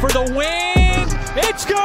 For 0.00 0.10
the 0.10 0.20
win. 0.36 1.08
It's 1.38 1.64
good. 1.64 1.76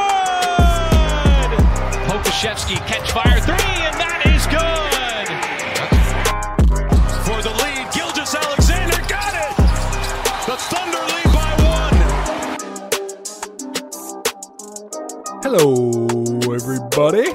Pokusevski 2.06 2.76
catch 2.86 3.10
fire 3.10 3.40
three, 3.40 3.54
and 3.56 3.96
that 3.98 4.26
is 4.28 4.46
good. 4.52 5.28
For 7.24 7.40
the 7.40 7.52
lead, 7.62 7.90
Gilgeous-Alexander 7.94 9.00
got 9.08 9.32
it. 9.32 9.56
The 10.44 10.56
Thunder 10.68 11.00
lead 11.08 11.30
by 11.32 11.56
one. 11.64 11.96
Hello, 15.42 16.06
everybody, 16.52 17.32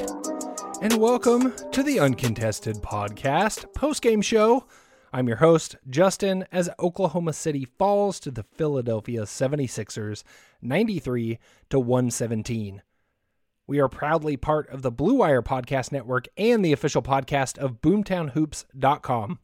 and 0.83 0.93
welcome 1.01 1.55
to 1.71 1.81
the 1.81 1.99
Uncontested 1.99 2.83
Podcast 2.83 3.73
post 3.73 4.03
game 4.03 4.21
show. 4.21 4.65
I'm 5.17 5.27
your 5.27 5.37
host, 5.37 5.77
Justin, 5.89 6.45
as 6.51 6.69
Oklahoma 6.77 7.33
City 7.33 7.65
falls 7.65 8.19
to 8.19 8.29
the 8.29 8.43
Philadelphia 8.43 9.23
76ers 9.23 10.21
93 10.61 11.39
to 11.71 11.79
117. 11.79 12.83
We 13.65 13.79
are 13.79 13.89
proudly 13.89 14.37
part 14.37 14.69
of 14.69 14.83
the 14.83 14.91
Blue 14.91 15.15
Wire 15.15 15.41
Podcast 15.41 15.91
Network 15.91 16.27
and 16.37 16.63
the 16.63 16.71
official 16.71 17.01
podcast 17.01 17.57
of 17.57 17.81
boomtownhoops.com. 17.81 19.39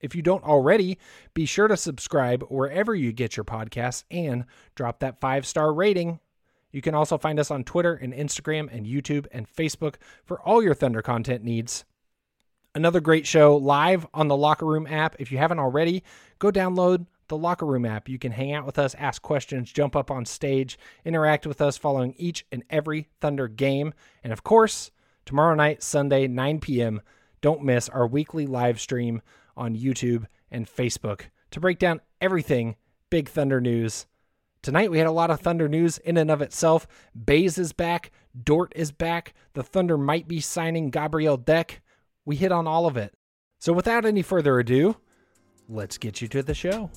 If 0.00 0.14
you 0.14 0.22
don't 0.22 0.44
already, 0.44 0.96
be 1.34 1.44
sure 1.44 1.68
to 1.68 1.76
subscribe 1.76 2.44
wherever 2.44 2.94
you 2.94 3.12
get 3.12 3.36
your 3.36 3.44
podcasts 3.44 4.04
and 4.10 4.46
drop 4.74 5.00
that 5.00 5.20
five 5.20 5.46
star 5.46 5.74
rating. 5.74 6.20
You 6.70 6.80
can 6.80 6.94
also 6.94 7.18
find 7.18 7.38
us 7.38 7.50
on 7.50 7.64
Twitter 7.64 7.92
and 7.92 8.14
Instagram 8.14 8.74
and 8.74 8.86
YouTube 8.86 9.26
and 9.30 9.46
Facebook 9.46 9.96
for 10.24 10.40
all 10.40 10.62
your 10.62 10.72
Thunder 10.72 11.02
content 11.02 11.44
needs. 11.44 11.84
Another 12.74 13.00
great 13.00 13.26
show 13.26 13.56
live 13.56 14.06
on 14.14 14.28
the 14.28 14.36
Locker 14.36 14.64
Room 14.64 14.86
app. 14.86 15.16
If 15.18 15.30
you 15.30 15.36
haven't 15.36 15.58
already, 15.58 16.02
go 16.38 16.50
download 16.50 17.04
the 17.28 17.36
Locker 17.36 17.66
Room 17.66 17.84
app. 17.84 18.08
You 18.08 18.18
can 18.18 18.32
hang 18.32 18.54
out 18.54 18.64
with 18.64 18.78
us, 18.78 18.94
ask 18.94 19.20
questions, 19.20 19.70
jump 19.70 19.94
up 19.94 20.10
on 20.10 20.24
stage, 20.24 20.78
interact 21.04 21.46
with 21.46 21.60
us 21.60 21.76
following 21.76 22.14
each 22.16 22.46
and 22.50 22.62
every 22.70 23.08
Thunder 23.20 23.46
game. 23.46 23.92
And 24.24 24.32
of 24.32 24.42
course, 24.42 24.90
tomorrow 25.26 25.54
night, 25.54 25.82
Sunday, 25.82 26.26
9 26.26 26.60
p.m., 26.60 27.02
don't 27.42 27.62
miss 27.62 27.90
our 27.90 28.06
weekly 28.06 28.46
live 28.46 28.80
stream 28.80 29.20
on 29.54 29.76
YouTube 29.76 30.24
and 30.50 30.66
Facebook 30.66 31.24
to 31.50 31.60
break 31.60 31.78
down 31.78 32.00
everything 32.22 32.76
Big 33.10 33.28
Thunder 33.28 33.60
news. 33.60 34.06
Tonight 34.62 34.90
we 34.90 34.96
had 34.96 35.06
a 35.06 35.12
lot 35.12 35.30
of 35.30 35.40
Thunder 35.40 35.68
news 35.68 35.98
in 35.98 36.16
and 36.16 36.30
of 36.30 36.40
itself. 36.40 36.86
Baze 37.26 37.58
is 37.58 37.74
back, 37.74 38.12
Dort 38.42 38.72
is 38.74 38.92
back, 38.92 39.34
the 39.52 39.62
Thunder 39.62 39.98
might 39.98 40.26
be 40.26 40.40
signing 40.40 40.88
Gabriel 40.88 41.36
Deck. 41.36 41.81
We 42.24 42.36
hit 42.36 42.52
on 42.52 42.66
all 42.66 42.86
of 42.86 42.96
it. 42.96 43.14
So 43.58 43.72
without 43.72 44.04
any 44.04 44.22
further 44.22 44.58
ado, 44.58 44.96
let's 45.68 45.98
get 45.98 46.22
you 46.22 46.28
to 46.28 46.42
the 46.42 46.54
show. 46.54 46.90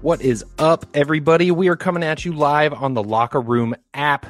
What 0.00 0.22
is 0.22 0.44
up, 0.58 0.86
everybody? 0.94 1.50
We 1.50 1.68
are 1.68 1.76
coming 1.76 2.04
at 2.04 2.24
you 2.24 2.32
live 2.32 2.72
on 2.72 2.94
the 2.94 3.02
Locker 3.02 3.40
Room 3.40 3.74
app 3.92 4.26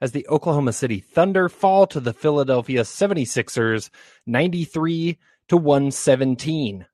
as 0.00 0.12
the 0.12 0.26
Oklahoma 0.28 0.72
City 0.72 1.00
Thunder 1.00 1.48
fall 1.48 1.86
to 1.88 2.00
the 2.00 2.12
Philadelphia 2.12 2.82
76ers 2.82 3.90
93 4.26 5.18
to 5.48 5.56
117. 5.56 6.86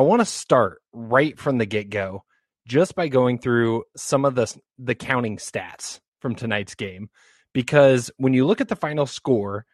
I 0.00 0.02
want 0.02 0.20
to 0.22 0.24
start 0.24 0.80
right 0.94 1.38
from 1.38 1.58
the 1.58 1.66
get-go 1.66 2.24
just 2.66 2.94
by 2.94 3.08
going 3.08 3.36
through 3.36 3.84
some 3.98 4.24
of 4.24 4.34
the 4.34 4.50
the 4.78 4.94
counting 4.94 5.36
stats 5.36 6.00
from 6.20 6.34
tonight's 6.34 6.74
game 6.74 7.10
because 7.52 8.10
when 8.16 8.32
you 8.32 8.46
look 8.46 8.62
at 8.62 8.68
the 8.68 8.76
final 8.76 9.04
score 9.04 9.66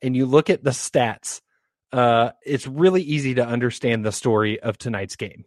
and 0.00 0.16
you 0.16 0.24
look 0.24 0.48
at 0.48 0.64
the 0.64 0.70
stats 0.70 1.42
uh, 1.92 2.30
it's 2.46 2.66
really 2.66 3.02
easy 3.02 3.34
to 3.34 3.46
understand 3.46 4.06
the 4.06 4.10
story 4.10 4.58
of 4.58 4.78
tonight's 4.78 5.16
game. 5.16 5.44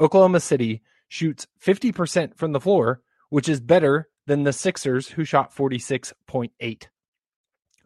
Oklahoma 0.00 0.40
City 0.40 0.82
shoots 1.06 1.46
50% 1.64 2.36
from 2.36 2.50
the 2.50 2.60
floor, 2.60 3.00
which 3.28 3.48
is 3.48 3.60
better 3.60 4.08
than 4.26 4.42
the 4.42 4.52
Sixers, 4.52 5.06
who 5.06 5.24
shot 5.24 5.54
46.8. 5.54 6.88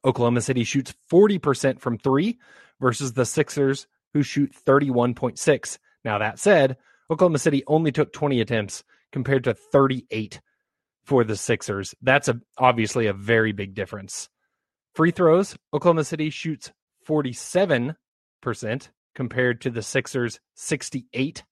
Oklahoma 0.07 0.41
City 0.41 0.65
shoots 0.65 0.95
40% 1.13 1.81
from 1.81 1.99
three 1.99 2.39
versus 2.81 3.13
the 3.13 3.27
Sixers, 3.27 3.87
who 4.17 4.23
shoot 4.23 4.51
31.6. 4.67 5.79
Now, 6.07 6.17
that 6.19 6.39
said, 6.39 6.79
Oklahoma 7.11 7.39
City 7.39 7.63
only 7.67 7.93
took 7.93 8.15
20 8.15 8.41
attempts 8.41 8.83
compared 9.13 9.45
to 9.45 9.53
38 9.53 10.41
for 11.05 11.23
the 11.23 11.37
Sixers. 11.37 11.95
That's 12.01 12.29
a, 12.29 12.41
obviously 12.57 13.09
a 13.09 13.13
very 13.13 13.53
big 13.53 13.75
difference. 13.75 14.31
Free 14.95 15.11
throws, 15.11 15.55
Oklahoma 15.75 16.05
City 16.05 16.31
shoots 16.31 16.73
47% 17.07 17.95
compared 19.15 19.61
to 19.61 19.71
the 19.71 19.83
Sixers 19.83 20.41
68. 20.55 21.45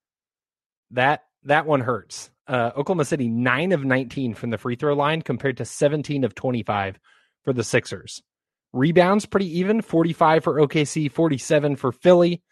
That 0.93 1.25
that 1.43 1.67
one 1.67 1.81
hurts. 1.83 2.31
Uh, 2.49 2.71
Oklahoma 2.77 3.05
City 3.05 3.29
9 3.29 3.73
of 3.73 3.85
19 3.85 4.33
from 4.33 4.49
the 4.49 4.57
free 4.57 4.77
throw 4.77 4.95
line 4.95 5.21
compared 5.21 5.59
to 5.59 5.67
17 5.67 6.25
of 6.25 6.35
25 6.35 6.99
for 7.43 7.53
the 7.53 7.65
Sixers. 7.65 8.23
Rebounds 8.73 9.27
pretty 9.27 9.59
even, 9.59 9.83
45 9.83 10.43
for 10.43 10.61
OKC, 10.61 11.13
47 11.13 11.77
for 11.77 11.93
Philly. 11.93 12.43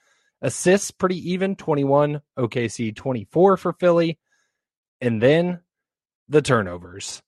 Assists 0.43 0.91
pretty 0.91 1.31
even, 1.31 1.57
21 1.57 2.21
OKC, 2.37 2.95
24 2.95 3.57
for 3.57 3.73
Philly. 3.73 4.19
And 5.01 5.23
then 5.23 5.61
the 6.29 6.43
turnovers. 6.43 7.23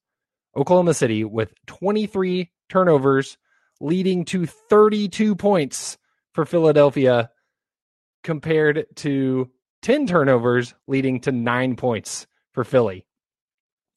Oklahoma 0.57 0.95
City 0.95 1.25
with 1.25 1.53
23 1.67 2.51
turnovers 2.69 3.39
leading 3.81 4.25
to 4.27 4.47
32 4.47 5.35
points 5.37 5.97
for 6.33 6.45
Philadelphia 6.45 7.31
compared 8.23 8.87
to 8.97 9.51
10 9.83 10.07
turnovers 10.07 10.75
leading 10.87 11.21
to 11.21 11.33
9 11.33 11.77
points 11.77 12.27
for 12.53 12.65
Philly. 12.65 13.07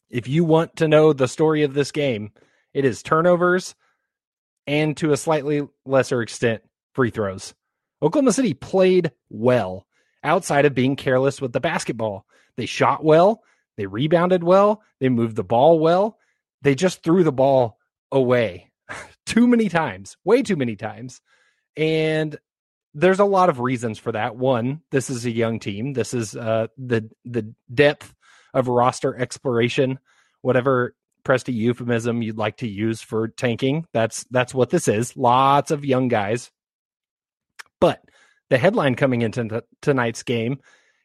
If 0.10 0.28
you 0.28 0.44
want 0.44 0.75
to 0.78 0.88
know 0.88 1.14
the 1.14 1.28
story 1.28 1.64
of 1.64 1.74
this 1.74 1.92
game, 1.92 2.31
it 2.74 2.86
is 2.86 3.04
turnovers 3.04 3.75
and 4.66 4.96
to 4.98 5.12
a 5.12 5.18
slightly 5.18 5.68
lesser 5.86 6.22
extent, 6.22 6.62
free 6.94 7.10
throws. 7.10 7.54
Oklahoma 8.01 8.33
City 8.33 8.53
played 8.53 9.11
well 9.29 9.85
outside 10.23 10.65
of 10.65 10.75
being 10.75 10.95
careless 10.95 11.41
with 11.41 11.53
the 11.53 11.59
basketball. 11.59 12.25
They 12.55 12.65
shot 12.65 13.03
well, 13.03 13.41
they 13.77 13.85
rebounded 13.85 14.44
well, 14.44 14.81
they 14.99 15.09
moved 15.09 15.35
the 15.35 15.44
ball 15.44 15.79
well. 15.79 16.17
They 16.61 16.75
just 16.75 17.03
threw 17.03 17.23
the 17.23 17.31
ball 17.31 17.77
away 18.11 18.71
too 19.25 19.47
many 19.47 19.69
times, 19.69 20.17
way 20.23 20.41
too 20.41 20.55
many 20.55 20.75
times. 20.75 21.21
And 21.75 22.38
there's 22.94 23.19
a 23.19 23.25
lot 23.25 23.49
of 23.49 23.59
reasons 23.59 23.99
for 23.99 24.11
that. 24.11 24.35
One, 24.35 24.81
this 24.91 25.09
is 25.09 25.25
a 25.25 25.31
young 25.31 25.59
team. 25.59 25.94
This 25.94 26.13
is 26.13 26.35
uh, 26.35 26.67
the 26.77 27.09
the 27.25 27.53
depth 27.73 28.13
of 28.53 28.67
roster 28.67 29.15
exploration, 29.15 29.99
whatever 30.41 30.95
Presti 31.23 31.53
euphemism 31.53 32.21
you'd 32.21 32.38
like 32.38 32.57
to 32.57 32.67
use 32.67 33.01
for 33.01 33.27
tanking. 33.27 33.85
That's 33.94 34.25
that's 34.31 34.53
what 34.53 34.71
this 34.71 34.88
is. 34.88 35.15
Lots 35.15 35.69
of 35.69 35.85
young 35.85 36.07
guys. 36.07 36.49
The 38.49 38.57
headline 38.57 38.95
coming 38.95 39.21
into 39.21 39.63
tonight's 39.81 40.23
game 40.23 40.59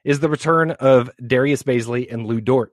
is 0.05 0.21
the 0.21 0.29
return 0.29 0.73
of 0.73 1.11
Darius 1.25 1.63
Bazley 1.63 2.13
and 2.13 2.27
Lou 2.27 2.41
Dort. 2.41 2.73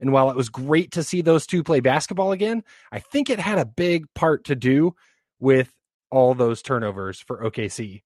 And 0.00 0.12
while 0.12 0.30
it 0.30 0.36
was 0.36 0.48
great 0.48 0.92
to 0.92 1.02
see 1.02 1.22
those 1.22 1.46
two 1.46 1.62
play 1.62 1.80
basketball 1.80 2.32
again, 2.32 2.64
I 2.90 2.98
think 2.98 3.30
it 3.30 3.38
had 3.38 3.58
a 3.58 3.64
big 3.64 4.06
part 4.14 4.44
to 4.44 4.54
do 4.54 4.94
with 5.38 5.72
all 6.10 6.34
those 6.34 6.60
turnovers 6.60 7.20
for 7.20 7.42
OKC 7.44 8.02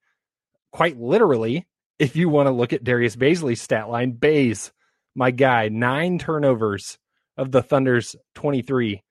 quite 0.77 1.01
literally, 1.01 1.67
if 1.99 2.17
you 2.17 2.29
want 2.29 2.49
to 2.49 2.53
look 2.53 2.75
at 2.75 2.85
Darius 2.85 3.17
Bazley's 3.17 3.63
stat 3.63 3.89
line, 3.89 4.11
Baze, 4.11 4.73
my 5.15 5.31
guy, 5.31 5.71
nine 5.71 6.19
turnovers 6.19 6.99
of 7.39 7.51
the 7.51 7.63
Thunder's 7.63 8.15
23. 8.35 9.03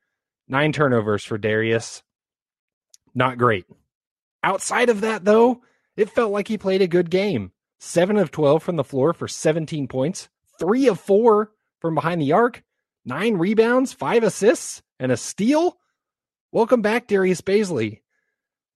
Nine 0.47 0.71
turnovers 0.71 1.24
for 1.24 1.39
Darius. 1.39 2.03
Not 3.15 3.39
great. 3.39 3.65
Outside 4.44 4.89
of 4.89 5.01
that, 5.01 5.25
though, 5.25 5.63
it 5.97 6.09
felt 6.09 6.31
like 6.31 6.47
he 6.47 6.57
played 6.57 6.81
a 6.81 6.88
good 6.88 7.09
game. 7.09 7.51
Seven 7.80 8.18
of 8.18 8.31
12 8.31 8.63
from 8.63 8.75
the 8.75 8.83
floor 8.83 9.13
for 9.13 9.27
17 9.27 9.88
points, 9.88 10.30
three 10.59 10.88
of 10.88 11.00
four 11.00 11.51
from 11.80 11.95
behind 11.95 12.21
the 12.21 12.31
arc, 12.31 12.63
nine 13.06 13.36
rebounds, 13.36 13.94
five 13.94 14.24
assists, 14.24 14.81
and 15.00 15.12
a 15.12 15.18
steal. 15.18 15.77
Welcome 16.51 16.81
back, 16.81 17.07
Darius 17.07 17.42
Bazley. 17.42 18.01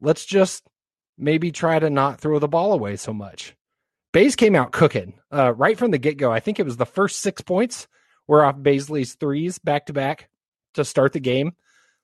Let's 0.02 0.26
just 0.26 0.64
maybe 1.18 1.52
try 1.52 1.80
to 1.80 1.90
not 1.90 2.20
throw 2.20 2.40
the 2.40 2.48
ball 2.48 2.74
away 2.74 2.96
so 2.96 3.14
much. 3.14 3.56
Baze 4.12 4.36
came 4.36 4.56
out 4.56 4.72
cooking 4.72 5.14
uh, 5.32 5.54
right 5.54 5.78
from 5.78 5.92
the 5.92 5.98
get 5.98 6.18
go. 6.18 6.32
I 6.32 6.40
think 6.40 6.60
it 6.60 6.66
was 6.66 6.78
the 6.78 6.86
first 6.86 7.20
six 7.20 7.42
points 7.42 7.88
were 8.28 8.44
off 8.44 8.58
Bazley's 8.58 9.16
threes 9.16 9.60
back 9.60 9.86
to 9.88 9.94
back 9.94 10.30
to 10.74 10.86
start 10.86 11.14
the 11.14 11.20
game. 11.20 11.54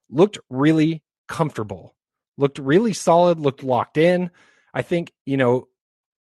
Looked 0.10 0.38
really 0.50 1.04
comfortable, 1.28 1.96
looked 2.38 2.60
really 2.60 2.94
solid, 2.94 3.40
looked 3.40 3.64
locked 3.64 3.98
in. 3.98 4.30
I 4.76 4.82
think, 4.82 5.14
you 5.26 5.38
know, 5.38 5.70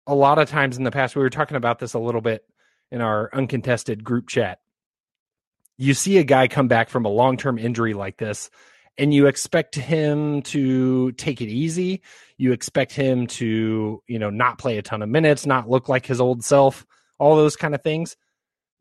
a 0.07 0.15
lot 0.15 0.39
of 0.39 0.49
times 0.49 0.77
in 0.77 0.83
the 0.83 0.91
past, 0.91 1.15
we 1.15 1.21
were 1.21 1.29
talking 1.29 1.57
about 1.57 1.79
this 1.79 1.93
a 1.93 1.99
little 1.99 2.21
bit 2.21 2.45
in 2.89 3.01
our 3.01 3.29
uncontested 3.33 4.03
group 4.03 4.29
chat. 4.29 4.59
You 5.77 5.93
see 5.93 6.17
a 6.17 6.23
guy 6.23 6.47
come 6.47 6.69
back 6.69 6.89
from 6.89 7.03
a 7.03 7.09
long 7.09 7.35
term 7.35 7.59
injury 7.59 7.93
like 7.93 8.17
this, 8.17 8.49
and 8.97 9.13
you 9.13 9.27
expect 9.27 9.75
him 9.75 10.41
to 10.43 11.11
take 11.13 11.41
it 11.41 11.49
easy. 11.49 12.01
You 12.37 12.53
expect 12.53 12.93
him 12.93 13.27
to, 13.27 14.01
you 14.07 14.19
know, 14.19 14.29
not 14.29 14.57
play 14.57 14.77
a 14.77 14.81
ton 14.81 15.01
of 15.01 15.09
minutes, 15.09 15.45
not 15.45 15.69
look 15.69 15.89
like 15.89 16.05
his 16.05 16.21
old 16.21 16.45
self, 16.45 16.85
all 17.19 17.35
those 17.35 17.57
kind 17.57 17.75
of 17.75 17.83
things. 17.83 18.15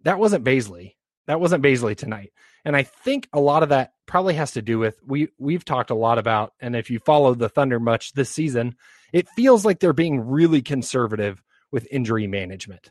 That 0.05 0.21
wasn't 0.21 0.45
Bazley. 0.45 0.95
That 1.27 1.41
wasn't 1.41 1.65
Bazley 1.65 1.97
tonight. 1.97 2.33
And 2.65 2.77
I 2.77 2.85
think 2.85 3.29
a 3.33 3.41
lot 3.41 3.65
of 3.65 3.71
that 3.71 3.93
probably 4.07 4.35
has 4.35 4.53
to 4.53 4.63
do 4.63 4.79
with 4.79 5.01
we 5.05 5.29
we've 5.39 5.65
talked 5.65 5.91
a 5.91 5.97
lot 5.97 6.19
about, 6.19 6.53
and 6.61 6.77
if 6.77 6.91
you 6.91 7.01
follow 7.01 7.35
the 7.35 7.49
Thunder 7.49 7.81
much 7.81 8.13
this 8.13 8.31
season, 8.31 8.77
it 9.15 9.29
feels 9.29 9.65
like 9.65 9.79
they're 9.79 9.93
being 9.93 10.21
really 10.21 10.61
conservative 10.61 11.41
with 11.71 11.87
injury 11.91 12.27
management. 12.27 12.91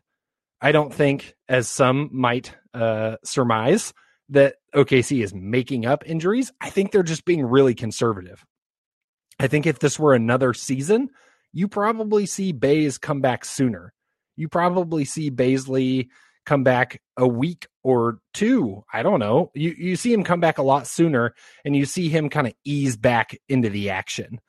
I 0.62 0.72
don't 0.72 0.94
think, 0.94 1.36
as 1.50 1.68
some 1.68 2.10
might 2.14 2.56
uh, 2.74 3.18
surmise, 3.26 3.94
that 4.30 4.56
OKC 4.74 5.22
is 5.22 5.34
making 5.34 5.86
up 5.86 6.04
injuries. 6.06 6.50
I 6.62 6.70
think 6.70 6.92
they're 6.92 7.04
just 7.04 7.26
being 7.26 7.44
really 7.44 7.76
conservative. 7.76 8.46
I 9.38 9.48
think 9.48 9.68
if 9.68 9.80
this 9.80 10.00
were 10.00 10.14
another 10.14 10.54
season, 10.54 11.10
you 11.52 11.68
probably 11.68 12.26
see 12.26 12.54
Baze 12.54 12.98
come 12.98 13.20
back 13.20 13.44
sooner. 13.44 13.94
You 14.38 14.48
probably 14.48 15.04
see 15.04 15.30
Bazley 15.30 16.08
come 16.46 16.64
back 16.64 17.02
a 17.18 17.28
week 17.28 17.68
or 17.84 18.20
two. 18.34 18.86
I 18.94 19.04
don't 19.04 19.20
know. 19.20 19.52
You 19.54 19.76
you 19.78 19.96
see 19.98 20.14
him 20.14 20.24
come 20.24 20.40
back 20.40 20.58
a 20.58 20.64
lot 20.64 20.88
sooner 20.88 21.36
and 21.66 21.76
you 21.76 21.86
see 21.86 22.08
him 22.08 22.30
kind 22.30 22.48
of 22.48 22.54
ease 22.64 22.96
back 22.96 23.38
into 23.50 23.70
the 23.70 23.90
action. 23.90 24.40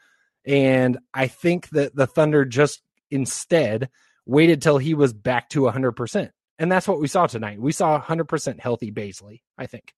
And 0.47 0.99
I 1.13 1.27
think 1.27 1.69
that 1.71 1.95
the 1.95 2.07
Thunder 2.07 2.45
just 2.45 2.83
instead 3.11 3.89
waited 4.27 4.63
till 4.63 4.79
he 4.79 4.95
was 4.95 5.13
back 5.13 5.49
to 5.51 5.61
100%. 5.61 6.31
And 6.59 6.71
that's 6.71 6.87
what 6.87 7.01
we 7.01 7.09
saw 7.09 7.27
tonight. 7.27 7.61
We 7.61 7.73
saw 7.73 8.01
100% 8.01 8.61
healthy 8.61 8.93
Bazley, 8.93 9.41
I 9.59 9.67
think. 9.67 9.93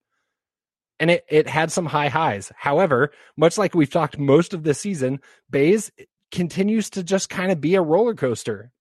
And 0.99 1.11
it, 1.11 1.25
it 1.29 1.47
had 1.47 1.71
some 1.71 1.87
high 1.87 2.09
highs. 2.09 2.51
However, 2.57 3.13
much 3.37 3.59
like 3.59 3.75
we've 3.75 3.91
talked 3.91 4.19
most 4.19 4.55
of 4.55 4.63
this 4.63 4.81
season, 4.81 5.21
Baze 5.51 5.91
continues 6.33 6.91
to 6.91 7.03
just 7.03 7.29
kind 7.29 7.53
of 7.53 7.61
be 7.61 7.75
a 7.75 7.83
roller 7.83 8.15
coaster. 8.15 8.73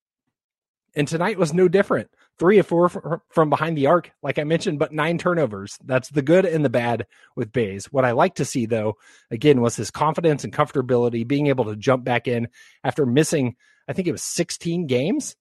And 0.95 1.07
tonight 1.07 1.37
was 1.37 1.53
no 1.53 1.67
different. 1.67 2.09
Three 2.37 2.59
or 2.59 2.63
four 2.63 3.21
from 3.29 3.49
behind 3.49 3.77
the 3.77 3.87
arc, 3.87 4.11
like 4.21 4.39
I 4.39 4.43
mentioned, 4.43 4.77
but 4.77 4.91
nine 4.91 5.17
turnovers. 5.17 5.77
That's 5.85 6.09
the 6.09 6.21
good 6.21 6.45
and 6.45 6.65
the 6.65 6.69
bad 6.69 7.07
with 7.35 7.53
Baze. 7.53 7.85
What 7.85 8.03
I 8.03 8.11
like 8.11 8.35
to 8.35 8.45
see, 8.45 8.65
though, 8.65 8.97
again, 9.31 9.61
was 9.61 9.77
his 9.77 9.89
confidence 9.89 10.43
and 10.43 10.51
comfortability, 10.51 11.25
being 11.25 11.47
able 11.47 11.65
to 11.65 11.77
jump 11.77 12.03
back 12.03 12.27
in 12.27 12.49
after 12.83 13.05
missing, 13.05 13.55
I 13.87 13.93
think 13.93 14.09
it 14.09 14.11
was 14.11 14.23
16 14.23 14.87
games 14.87 15.37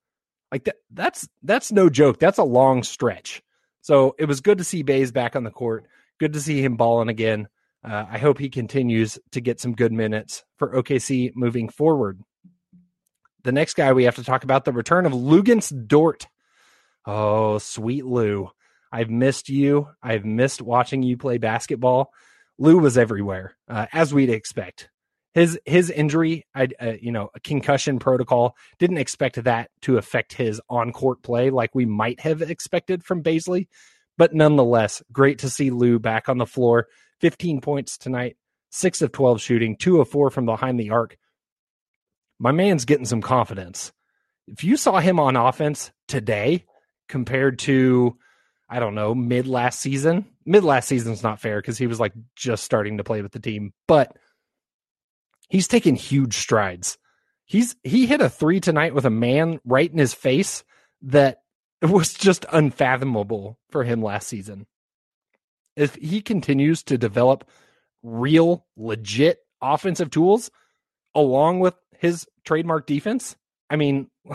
like 0.54 0.64
that, 0.64 0.76
that's 0.92 1.28
that's 1.42 1.72
no 1.72 1.90
joke. 1.90 2.20
That's 2.20 2.38
a 2.38 2.44
long 2.44 2.84
stretch. 2.84 3.42
So 3.80 4.14
it 4.20 4.26
was 4.26 4.40
good 4.40 4.58
to 4.58 4.64
see 4.64 4.84
Baze 4.84 5.10
back 5.10 5.34
on 5.34 5.42
the 5.42 5.50
court. 5.50 5.86
Good 6.20 6.32
to 6.34 6.40
see 6.40 6.62
him 6.62 6.76
balling 6.76 7.08
again. 7.08 7.48
Uh, 7.82 8.04
I 8.08 8.18
hope 8.18 8.38
he 8.38 8.48
continues 8.48 9.18
to 9.32 9.40
get 9.40 9.58
some 9.58 9.74
good 9.74 9.92
minutes 9.92 10.44
for 10.56 10.72
OKC 10.72 11.32
moving 11.34 11.68
forward. 11.68 12.20
The 13.42 13.50
next 13.50 13.74
guy 13.74 13.92
we 13.92 14.04
have 14.04 14.14
to 14.14 14.22
talk 14.22 14.44
about 14.44 14.64
the 14.64 14.72
return 14.72 15.06
of 15.06 15.12
Luguentz 15.12 15.72
Dort. 15.88 16.28
Oh, 17.06 17.58
sweet 17.58 18.04
Lou. 18.04 18.50
I've 18.92 19.10
missed 19.10 19.48
you. 19.48 19.88
I've 20.02 20.24
missed 20.24 20.62
watching 20.62 21.02
you 21.02 21.16
play 21.16 21.38
basketball. 21.38 22.12
Lou 22.58 22.78
was 22.78 22.96
everywhere, 22.96 23.56
uh, 23.68 23.86
as 23.92 24.14
we'd 24.14 24.30
expect 24.30 24.88
his 25.34 25.58
his 25.64 25.90
injury, 25.90 26.46
I 26.54 26.68
uh, 26.80 26.92
you 27.00 27.12
know, 27.12 27.28
a 27.34 27.40
concussion 27.40 27.98
protocol. 27.98 28.56
Didn't 28.78 28.98
expect 28.98 29.42
that 29.42 29.70
to 29.82 29.98
affect 29.98 30.32
his 30.32 30.60
on 30.70 30.92
court 30.92 31.22
play 31.22 31.50
like 31.50 31.74
we 31.74 31.84
might 31.84 32.20
have 32.20 32.40
expected 32.40 33.04
from 33.04 33.22
Bazley, 33.22 33.66
but 34.16 34.32
nonetheless, 34.32 35.02
great 35.12 35.40
to 35.40 35.50
see 35.50 35.70
Lou 35.70 35.98
back 35.98 36.28
on 36.28 36.38
the 36.38 36.46
floor. 36.46 36.86
15 37.20 37.60
points 37.60 37.98
tonight, 37.98 38.36
six 38.70 39.02
of 39.02 39.12
12 39.12 39.40
shooting, 39.40 39.76
two 39.76 40.00
of 40.00 40.08
four 40.08 40.30
from 40.30 40.46
behind 40.46 40.78
the 40.78 40.90
arc. 40.90 41.16
My 42.38 42.52
man's 42.52 42.84
getting 42.84 43.06
some 43.06 43.22
confidence. 43.22 43.92
If 44.46 44.62
you 44.62 44.76
saw 44.76 45.00
him 45.00 45.18
on 45.18 45.36
offense 45.36 45.90
today 46.06 46.64
compared 47.08 47.58
to, 47.60 48.16
I 48.68 48.80
don't 48.80 48.94
know, 48.94 49.14
mid 49.14 49.46
last 49.46 49.80
season, 49.80 50.26
mid 50.44 50.64
last 50.64 50.88
season's 50.88 51.22
not 51.22 51.40
fair 51.40 51.60
because 51.60 51.78
he 51.78 51.86
was 51.86 52.00
like 52.00 52.12
just 52.36 52.64
starting 52.64 52.98
to 52.98 53.04
play 53.04 53.22
with 53.22 53.32
the 53.32 53.40
team, 53.40 53.72
but 53.86 54.16
he's 55.48 55.68
taken 55.68 55.94
huge 55.94 56.36
strides. 56.36 56.98
He's 57.46 57.76
he 57.82 58.06
hit 58.06 58.20
a 58.20 58.30
three 58.30 58.60
tonight 58.60 58.94
with 58.94 59.04
a 59.04 59.10
man 59.10 59.60
right 59.64 59.90
in 59.90 59.98
his 59.98 60.14
face 60.14 60.64
that 61.02 61.42
was 61.82 62.14
just 62.14 62.46
unfathomable 62.52 63.58
for 63.70 63.84
him 63.84 64.02
last 64.02 64.28
season. 64.28 64.66
If 65.76 65.96
he 65.96 66.20
continues 66.20 66.82
to 66.84 66.96
develop 66.96 67.48
real, 68.02 68.66
legit 68.76 69.38
offensive 69.60 70.10
tools 70.10 70.50
along 71.14 71.60
with 71.60 71.74
his 71.98 72.26
trademark 72.44 72.86
defense, 72.86 73.36
I 73.70 73.76
mean, 73.76 74.08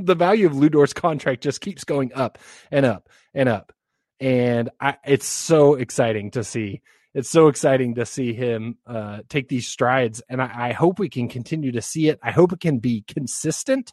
the 0.06 0.14
value 0.14 0.46
of 0.46 0.56
Lu 0.56 0.68
Dort's 0.68 0.92
contract 0.92 1.42
just 1.42 1.60
keeps 1.60 1.84
going 1.84 2.12
up 2.14 2.38
and 2.70 2.86
up 2.86 3.08
and 3.34 3.48
up. 3.48 3.72
And 4.18 4.70
I, 4.80 4.96
it's 5.04 5.26
so 5.26 5.74
exciting 5.74 6.32
to 6.32 6.44
see 6.44 6.82
it's 7.12 7.28
so 7.28 7.48
exciting 7.48 7.96
to 7.96 8.06
see 8.06 8.32
him 8.32 8.78
uh, 8.86 9.20
take 9.28 9.48
these 9.48 9.66
strides, 9.66 10.22
and 10.28 10.40
I, 10.40 10.68
I, 10.68 10.72
hope 10.72 10.98
we 10.98 11.08
can 11.08 11.28
continue 11.28 11.72
to 11.72 11.82
see 11.82 12.08
it. 12.08 12.20
I 12.22 12.30
hope 12.30 12.52
it 12.52 12.60
can 12.60 12.78
be 12.78 13.02
consistent. 13.02 13.92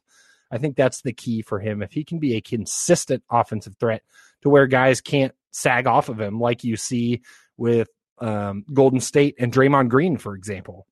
I 0.52 0.60
think 0.60 0.76
that's 0.76 1.02
the 1.02 1.14
key 1.14 1.42
for 1.42 1.60
him. 1.60 1.82
If 1.82 1.92
he 1.92 2.04
can 2.04 2.20
be 2.20 2.36
a 2.36 2.42
consistent 2.42 3.24
offensive 3.30 3.76
threat 3.80 4.04
to 4.44 4.50
where 4.50 4.68
guys 4.68 5.02
can't 5.02 5.34
sag 5.52 5.88
off 5.88 6.10
of 6.10 6.22
him, 6.22 6.40
like 6.40 6.64
you 6.64 6.78
see 6.78 7.22
with 7.58 7.90
um, 8.20 8.66
Golden 8.72 9.00
State 9.00 9.36
and 9.40 9.52
Draymond 9.52 9.90
Green, 9.90 10.18
for 10.18 10.36
example. 10.36 10.86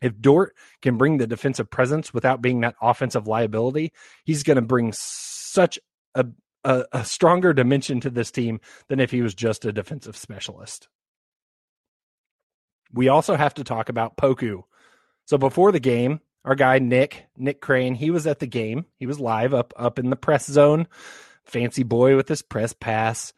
If 0.00 0.20
Dort 0.20 0.54
can 0.80 0.96
bring 0.96 1.18
the 1.18 1.26
defensive 1.26 1.70
presence 1.70 2.14
without 2.14 2.40
being 2.40 2.60
that 2.60 2.76
offensive 2.80 3.26
liability, 3.26 3.92
he's 4.24 4.42
going 4.42 4.56
to 4.56 4.62
bring 4.62 4.92
such 4.92 5.78
a, 6.14 6.26
a, 6.64 6.84
a 6.92 7.04
stronger 7.04 7.52
dimension 7.52 8.00
to 8.00 8.10
this 8.10 8.30
team 8.30 8.60
than 8.88 9.00
if 9.00 9.10
he 9.10 9.22
was 9.22 9.34
just 9.34 9.64
a 9.64 9.72
defensive 9.72 10.16
specialist. 10.16 10.88
We 12.92 13.08
also 13.08 13.36
have 13.36 13.54
to 13.54 13.64
talk 13.64 13.88
about 13.88 14.16
Poku. 14.16 14.62
So 15.26 15.36
before 15.36 15.72
the 15.72 15.80
game, 15.80 16.20
our 16.44 16.54
guy 16.54 16.78
Nick, 16.78 17.26
Nick 17.36 17.60
Crane, 17.60 17.94
he 17.94 18.10
was 18.10 18.26
at 18.26 18.38
the 18.38 18.46
game. 18.46 18.86
He 18.98 19.06
was 19.06 19.20
live 19.20 19.52
up 19.52 19.74
up 19.76 19.98
in 19.98 20.10
the 20.10 20.16
press 20.16 20.46
zone. 20.46 20.86
Fancy 21.44 21.82
boy 21.82 22.16
with 22.16 22.28
his 22.28 22.42
press 22.42 22.72
pass. 22.72 23.32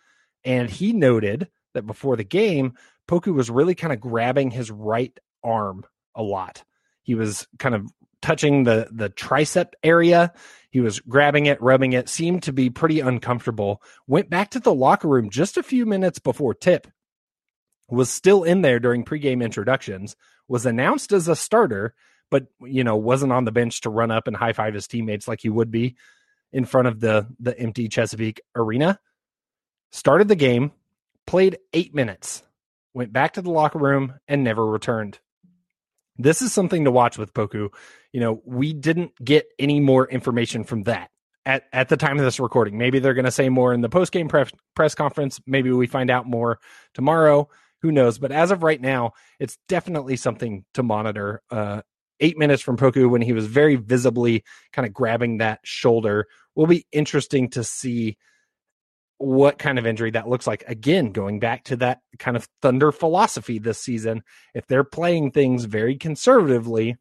And 0.45 0.71
he 0.71 0.93
noted 0.93 1.49
that 1.75 1.87
before 1.87 2.17
the 2.17 2.25
game, 2.25 2.75
Poku 3.09 3.35
was 3.35 3.51
really 3.51 3.75
kind 3.75 3.93
of 3.93 4.01
grabbing 4.01 4.51
his 4.51 4.71
right 4.71 5.19
arm 5.43 5.85
a 6.21 6.23
lot. 6.23 6.63
He 7.03 7.15
was 7.15 7.49
kind 7.59 7.75
of 7.75 7.91
touching 8.23 8.65
the 8.65 8.89
the 8.93 9.11
tricep 9.11 9.73
area. 9.83 10.33
He 10.71 10.81
was 10.81 11.01
grabbing 11.01 11.47
it, 11.47 11.61
rubbing 11.61 11.95
it, 11.95 12.09
seemed 12.09 12.45
to 12.45 12.53
be 12.53 12.71
pretty 12.71 13.01
uncomfortable. 13.01 13.83
Went 14.07 14.31
back 14.31 14.51
to 14.51 14.61
the 14.61 14.75
locker 14.75 15.09
room 15.09 15.31
just 15.31 15.57
a 15.57 15.63
few 15.63 15.87
minutes 15.87 16.19
before 16.19 16.55
tip. 16.55 16.87
Was 17.89 18.09
still 18.09 18.45
in 18.45 18.63
there 18.63 18.79
during 18.79 19.05
pregame 19.05 19.43
introductions. 19.43 20.15
Was 20.47 20.67
announced 20.67 21.13
as 21.13 21.27
a 21.27 21.35
starter, 21.35 21.95
but 22.31 22.47
you 22.61 22.85
know 22.85 22.97
wasn't 22.97 23.33
on 23.33 23.45
the 23.45 23.53
bench 23.53 23.81
to 23.81 23.91
run 23.91 24.11
up 24.11 24.29
and 24.29 24.37
high 24.37 24.53
five 24.53 24.75
his 24.75 24.87
teammates 24.87 25.27
like 25.27 25.41
he 25.41 25.49
would 25.49 25.71
be 25.71 25.97
in 26.53 26.65
front 26.65 26.89
of 26.89 27.01
the 27.01 27.27
the 27.41 27.59
empty 27.59 27.89
Chesapeake 27.89 28.41
arena. 28.55 29.01
Started 29.93 30.29
the 30.29 30.37
game, 30.37 30.71
played 31.27 31.59
eight 31.73 31.95
minutes, 31.95 32.45
went 32.95 33.13
back 33.13 33.33
to 33.33 33.43
the 33.43 33.51
locker 33.51 33.79
room, 33.79 34.15
and 34.29 34.45
never 34.45 34.65
returned. 34.65 35.19
This 36.23 36.43
is 36.43 36.53
something 36.53 36.85
to 36.85 36.91
watch 36.91 37.19
with 37.19 37.35
Poku. 37.35 37.69
You 38.13 38.21
know, 38.21 38.43
we 38.45 38.73
didn't 38.73 39.13
get 39.23 39.47
any 39.59 39.81
more 39.81 40.09
information 40.09 40.65
from 40.65 40.85
that 40.85 41.11
at, 41.47 41.65
at 41.73 41.89
the 41.89 41.97
time 41.97 42.19
of 42.19 42.25
this 42.25 42.41
recording. 42.41 42.79
Maybe 42.79 42.99
they're 42.99 43.15
going 43.15 43.25
to 43.25 43.31
say 43.31 43.49
more 43.49 43.73
in 43.73 43.81
the 43.81 43.89
post 43.89 44.13
game 44.13 44.29
press, 44.29 44.51
press 44.75 44.95
conference. 44.95 45.41
Maybe 45.47 45.71
we 45.71 45.87
find 45.87 46.11
out 46.11 46.27
more 46.27 46.59
tomorrow. 46.95 47.49
Who 47.83 47.93
knows? 47.93 48.19
But 48.19 48.33
as 48.33 48.51
of 48.51 48.63
right 48.63 48.81
now, 48.81 49.13
it's 49.39 49.59
definitely 49.69 50.17
something 50.17 50.65
to 50.75 50.83
monitor. 50.83 51.43
Uh, 51.51 51.83
eight 52.21 52.37
minutes 52.39 52.63
from 52.63 52.77
Poku 52.77 53.09
when 53.09 53.23
he 53.23 53.33
was 53.33 53.47
very 53.47 53.77
visibly 53.77 54.45
kind 54.73 54.87
of 54.87 54.93
grabbing 54.93 55.39
that 55.39 55.61
shoulder 55.65 56.27
will 56.55 56.67
be 56.67 56.87
interesting 56.93 57.49
to 57.51 57.65
see 57.65 58.19
what 59.21 59.59
kind 59.59 59.79
of 59.79 59.87
injury 59.87 60.11
that 60.11 60.29
looks 60.29 60.47
like. 60.47 60.65
Again, 60.67 61.13
going 61.13 61.41
back 61.41 61.65
to 61.65 61.77
that 61.77 62.01
kind 62.19 62.39
of 62.39 62.49
Thunder 62.63 62.91
philosophy 62.91 63.59
this 63.59 63.79
season, 63.79 64.23
if 64.55 64.67
they're 64.67 64.83
playing 64.83 65.31
things 65.31 65.67
very 65.67 65.97
conservatively, 65.97 66.97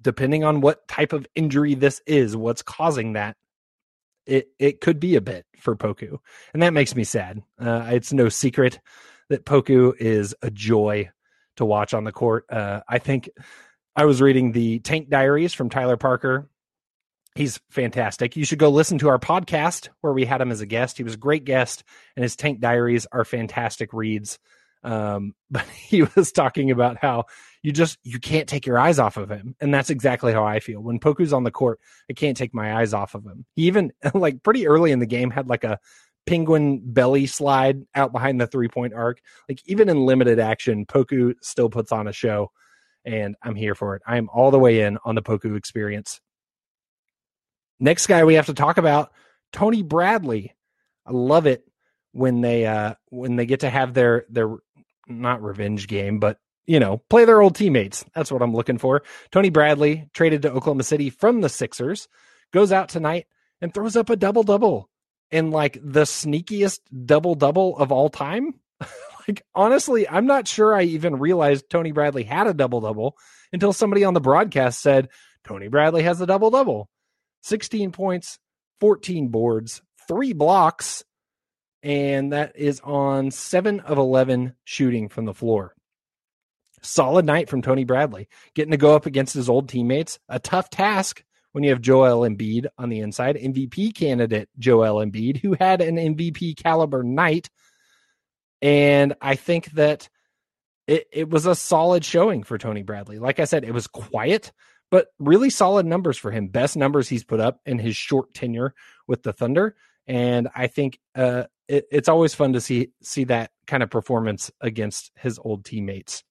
depending 0.00 0.44
on 0.44 0.60
what 0.60 0.86
type 0.86 1.12
of 1.12 1.26
injury 1.34 1.74
this 1.74 2.00
is, 2.06 2.36
what's 2.36 2.62
causing 2.62 3.14
that, 3.14 3.36
it 4.26 4.50
it 4.60 4.80
could 4.80 5.00
be 5.00 5.16
a 5.16 5.20
bit 5.20 5.44
for 5.58 5.74
Poku, 5.74 6.18
and 6.52 6.62
that 6.62 6.72
makes 6.72 6.94
me 6.94 7.02
sad. 7.02 7.42
Uh, 7.58 7.88
it's 7.90 8.12
no 8.12 8.28
secret 8.28 8.78
that 9.28 9.44
Poku 9.44 9.92
is 9.98 10.36
a 10.40 10.52
joy 10.52 11.10
to 11.56 11.64
watch 11.64 11.94
on 11.94 12.04
the 12.04 12.12
court. 12.12 12.44
Uh, 12.48 12.80
I 12.88 12.98
think 12.98 13.28
I 13.96 14.04
was 14.04 14.22
reading 14.22 14.52
the 14.52 14.78
Tank 14.78 15.10
Diaries 15.10 15.52
from 15.52 15.68
Tyler 15.68 15.96
Parker 15.96 16.48
He's 17.34 17.58
fantastic. 17.70 18.36
You 18.36 18.44
should 18.44 18.58
go 18.58 18.68
listen 18.68 18.98
to 18.98 19.08
our 19.08 19.18
podcast 19.18 19.88
where 20.02 20.12
we 20.12 20.26
had 20.26 20.40
him 20.40 20.50
as 20.50 20.60
a 20.60 20.66
guest. 20.66 20.98
He 20.98 21.04
was 21.04 21.14
a 21.14 21.18
great 21.18 21.44
guest, 21.44 21.82
and 22.14 22.22
his 22.22 22.36
Tank 22.36 22.60
Diaries 22.60 23.06
are 23.10 23.24
fantastic 23.24 23.92
reads. 23.92 24.38
Um, 24.84 25.34
but 25.50 25.66
he 25.68 26.02
was 26.02 26.32
talking 26.32 26.70
about 26.70 26.98
how 26.98 27.24
you 27.62 27.72
just 27.72 27.98
you 28.02 28.18
can't 28.18 28.48
take 28.48 28.66
your 28.66 28.78
eyes 28.78 28.98
off 28.98 29.16
of 29.16 29.30
him, 29.30 29.54
and 29.60 29.72
that's 29.72 29.90
exactly 29.90 30.32
how 30.32 30.44
I 30.44 30.60
feel 30.60 30.80
when 30.82 31.00
Poku's 31.00 31.32
on 31.32 31.44
the 31.44 31.50
court. 31.50 31.80
I 32.10 32.12
can't 32.12 32.36
take 32.36 32.52
my 32.52 32.74
eyes 32.80 32.92
off 32.92 33.14
of 33.14 33.24
him. 33.24 33.46
He 33.56 33.62
even 33.62 33.92
like 34.14 34.42
pretty 34.42 34.66
early 34.66 34.92
in 34.92 34.98
the 34.98 35.06
game 35.06 35.30
had 35.30 35.48
like 35.48 35.64
a 35.64 35.78
penguin 36.26 36.80
belly 36.84 37.26
slide 37.26 37.82
out 37.94 38.12
behind 38.12 38.40
the 38.40 38.46
three 38.46 38.68
point 38.68 38.92
arc. 38.92 39.20
Like 39.48 39.60
even 39.64 39.88
in 39.88 40.04
limited 40.04 40.38
action, 40.38 40.84
Poku 40.84 41.34
still 41.40 41.70
puts 41.70 41.92
on 41.92 42.08
a 42.08 42.12
show, 42.12 42.50
and 43.06 43.36
I'm 43.42 43.54
here 43.54 43.74
for 43.74 43.96
it. 43.96 44.02
I 44.06 44.18
am 44.18 44.28
all 44.28 44.50
the 44.50 44.58
way 44.58 44.82
in 44.82 44.98
on 45.04 45.14
the 45.14 45.22
Poku 45.22 45.56
experience. 45.56 46.20
Next 47.82 48.06
guy 48.06 48.22
we 48.22 48.34
have 48.34 48.46
to 48.46 48.54
talk 48.54 48.78
about, 48.78 49.10
Tony 49.52 49.82
Bradley. 49.82 50.54
I 51.04 51.10
love 51.10 51.46
it 51.48 51.66
when 52.12 52.40
they 52.40 52.64
uh 52.64 52.94
when 53.08 53.34
they 53.34 53.44
get 53.44 53.60
to 53.60 53.70
have 53.70 53.92
their 53.92 54.24
their 54.30 54.54
not 55.08 55.42
revenge 55.42 55.88
game, 55.88 56.20
but 56.20 56.38
you 56.64 56.78
know, 56.78 56.98
play 57.10 57.24
their 57.24 57.42
old 57.42 57.56
teammates. 57.56 58.04
That's 58.14 58.30
what 58.30 58.40
I'm 58.40 58.54
looking 58.54 58.78
for. 58.78 59.02
Tony 59.32 59.50
Bradley 59.50 60.08
traded 60.14 60.42
to 60.42 60.52
Oklahoma 60.52 60.84
City 60.84 61.10
from 61.10 61.40
the 61.40 61.48
Sixers, 61.48 62.06
goes 62.52 62.70
out 62.70 62.88
tonight 62.88 63.26
and 63.60 63.74
throws 63.74 63.96
up 63.96 64.10
a 64.10 64.16
double 64.16 64.44
double 64.44 64.88
in 65.32 65.50
like 65.50 65.76
the 65.82 66.02
sneakiest 66.02 66.78
double 67.04 67.34
double 67.34 67.76
of 67.76 67.90
all 67.90 68.08
time. 68.08 68.60
like 69.28 69.44
honestly, 69.56 70.08
I'm 70.08 70.26
not 70.26 70.46
sure 70.46 70.72
I 70.72 70.82
even 70.82 71.18
realized 71.18 71.68
Tony 71.68 71.90
Bradley 71.90 72.22
had 72.22 72.46
a 72.46 72.54
double 72.54 72.80
double 72.80 73.16
until 73.52 73.72
somebody 73.72 74.04
on 74.04 74.14
the 74.14 74.20
broadcast 74.20 74.80
said 74.80 75.08
Tony 75.42 75.66
Bradley 75.66 76.04
has 76.04 76.20
a 76.20 76.26
double 76.26 76.52
double. 76.52 76.88
16 77.42 77.92
points, 77.92 78.38
14 78.80 79.28
boards, 79.28 79.82
three 80.08 80.32
blocks, 80.32 81.04
and 81.82 82.32
that 82.32 82.52
is 82.56 82.80
on 82.80 83.30
seven 83.30 83.80
of 83.80 83.98
11 83.98 84.54
shooting 84.64 85.08
from 85.08 85.24
the 85.24 85.34
floor. 85.34 85.74
Solid 86.80 87.24
night 87.24 87.48
from 87.48 87.62
Tony 87.62 87.84
Bradley, 87.84 88.28
getting 88.54 88.72
to 88.72 88.76
go 88.76 88.94
up 88.96 89.06
against 89.06 89.34
his 89.34 89.48
old 89.48 89.68
teammates. 89.68 90.18
A 90.28 90.38
tough 90.38 90.68
task 90.70 91.22
when 91.52 91.64
you 91.64 91.70
have 91.70 91.80
Joel 91.80 92.28
Embiid 92.28 92.66
on 92.78 92.88
the 92.88 93.00
inside, 93.00 93.36
MVP 93.36 93.94
candidate 93.94 94.48
Joel 94.58 95.04
Embiid, 95.04 95.40
who 95.40 95.54
had 95.58 95.80
an 95.80 95.96
MVP 95.96 96.56
caliber 96.56 97.02
night. 97.02 97.50
And 98.60 99.14
I 99.20 99.36
think 99.36 99.70
that 99.72 100.08
it, 100.86 101.06
it 101.12 101.30
was 101.30 101.46
a 101.46 101.54
solid 101.54 102.04
showing 102.04 102.42
for 102.42 102.58
Tony 102.58 102.82
Bradley. 102.82 103.18
Like 103.18 103.38
I 103.38 103.44
said, 103.44 103.64
it 103.64 103.74
was 103.74 103.86
quiet, 103.86 104.52
but 104.92 105.08
really 105.18 105.48
solid 105.48 105.86
numbers 105.86 106.18
for 106.18 106.30
him. 106.30 106.48
Best 106.48 106.76
numbers 106.76 107.08
he's 107.08 107.24
put 107.24 107.40
up 107.40 107.60
in 107.64 107.78
his 107.78 107.96
short 107.96 108.34
tenure 108.34 108.74
with 109.08 109.22
the 109.22 109.32
Thunder, 109.32 109.74
and 110.06 110.48
I 110.54 110.66
think 110.66 111.00
uh, 111.14 111.44
it, 111.66 111.86
it's 111.90 112.10
always 112.10 112.34
fun 112.34 112.52
to 112.52 112.60
see 112.60 112.90
see 113.02 113.24
that 113.24 113.52
kind 113.66 113.82
of 113.82 113.88
performance 113.88 114.50
against 114.60 115.10
his 115.16 115.40
old 115.42 115.64
teammates. 115.64 116.24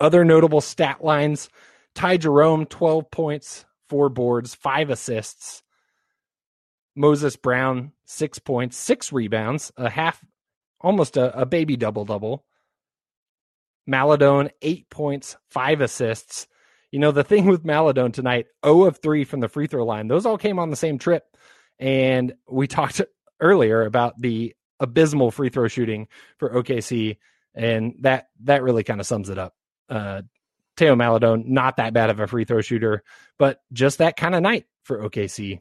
Other 0.00 0.24
notable 0.24 0.62
stat 0.62 1.04
lines: 1.04 1.50
Ty 1.94 2.16
Jerome, 2.16 2.64
twelve 2.64 3.10
points, 3.10 3.66
four 3.90 4.08
boards, 4.08 4.54
five 4.54 4.88
assists. 4.88 5.62
Moses 6.96 7.36
Brown, 7.36 7.92
six 8.06 8.38
points, 8.38 8.78
six 8.78 9.12
rebounds, 9.12 9.70
a 9.76 9.90
half, 9.90 10.24
almost 10.80 11.18
a, 11.18 11.38
a 11.38 11.44
baby 11.44 11.76
double 11.76 12.06
double. 12.06 12.46
Maledon, 13.86 14.48
eight 14.62 14.88
points, 14.88 15.36
five 15.50 15.82
assists. 15.82 16.46
You 16.94 17.00
know, 17.00 17.10
the 17.10 17.24
thing 17.24 17.46
with 17.50 17.64
Maledon 17.64 18.12
tonight, 18.12 18.46
0 18.64 18.84
of 18.84 18.98
3 18.98 19.24
from 19.24 19.40
the 19.40 19.48
free 19.48 19.66
throw 19.66 19.84
line, 19.84 20.06
those 20.06 20.24
all 20.24 20.38
came 20.38 20.60
on 20.60 20.70
the 20.70 20.76
same 20.76 20.96
trip. 20.96 21.24
And 21.80 22.34
we 22.48 22.66
talked 22.68 23.02
earlier 23.40 23.82
about 23.82 24.14
the 24.16 24.54
abysmal 24.78 25.32
free 25.32 25.48
throw 25.48 25.66
shooting 25.66 26.06
for 26.38 26.50
OKC. 26.50 27.18
And 27.52 27.96
that 28.02 28.28
that 28.44 28.62
really 28.62 28.84
kind 28.84 29.00
of 29.00 29.06
sums 29.06 29.28
it 29.28 29.38
up. 29.38 29.54
Uh 29.88 30.22
Theo 30.76 30.94
Maledon, 30.96 31.52
not 31.52 31.76
that 31.76 31.94
bad 31.94 32.10
of 32.10 32.20
a 32.20 32.26
free 32.26 32.44
throw 32.44 32.60
shooter, 32.60 33.02
but 33.38 33.60
just 33.72 33.98
that 33.98 34.16
kind 34.16 34.34
of 34.34 34.42
night 34.42 34.66
for 34.82 34.98
OKC. 34.98 35.60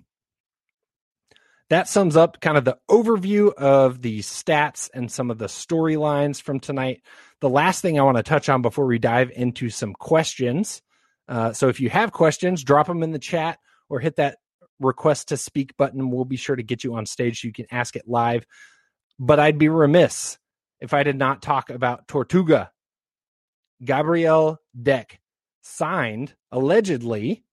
That 1.69 1.87
sums 1.87 2.15
up 2.15 2.41
kind 2.41 2.57
of 2.57 2.65
the 2.65 2.77
overview 2.89 3.53
of 3.53 4.01
the 4.01 4.19
stats 4.19 4.89
and 4.93 5.11
some 5.11 5.31
of 5.31 5.37
the 5.39 5.45
storylines 5.45 6.41
from 6.41 6.59
tonight. 6.59 7.01
The 7.41 7.49
last 7.49 7.81
thing 7.81 7.99
I 7.99 8.03
want 8.03 8.17
to 8.17 8.23
touch 8.23 8.49
on 8.49 8.61
before 8.63 8.85
we 8.85 8.99
dive 8.99 9.31
into 9.35 9.69
some 9.69 9.93
questions 9.93 10.81
uh, 11.27 11.53
so 11.53 11.69
if 11.69 11.79
you 11.79 11.89
have 11.89 12.11
questions, 12.11 12.63
drop 12.63 12.87
them 12.87 13.03
in 13.03 13.11
the 13.11 13.19
chat 13.19 13.59
or 13.89 13.99
hit 13.99 14.17
that 14.17 14.37
request 14.79 15.29
to 15.29 15.37
speak 15.37 15.77
button. 15.77 16.09
We'll 16.09 16.25
be 16.25 16.35
sure 16.35 16.55
to 16.55 16.63
get 16.63 16.83
you 16.83 16.95
on 16.95 17.05
stage 17.05 17.41
so 17.41 17.47
you 17.47 17.53
can 17.53 17.67
ask 17.71 17.95
it 17.95 18.07
live. 18.07 18.45
But 19.19 19.39
I'd 19.39 19.57
be 19.57 19.69
remiss 19.69 20.37
if 20.79 20.93
I 20.93 21.03
did 21.03 21.17
not 21.17 21.41
talk 21.41 21.69
about 21.69 22.07
Tortuga. 22.07 22.71
Gabriel 23.83 24.59
Deck 24.81 25.19
signed 25.61 26.33
allegedly 26.51 27.43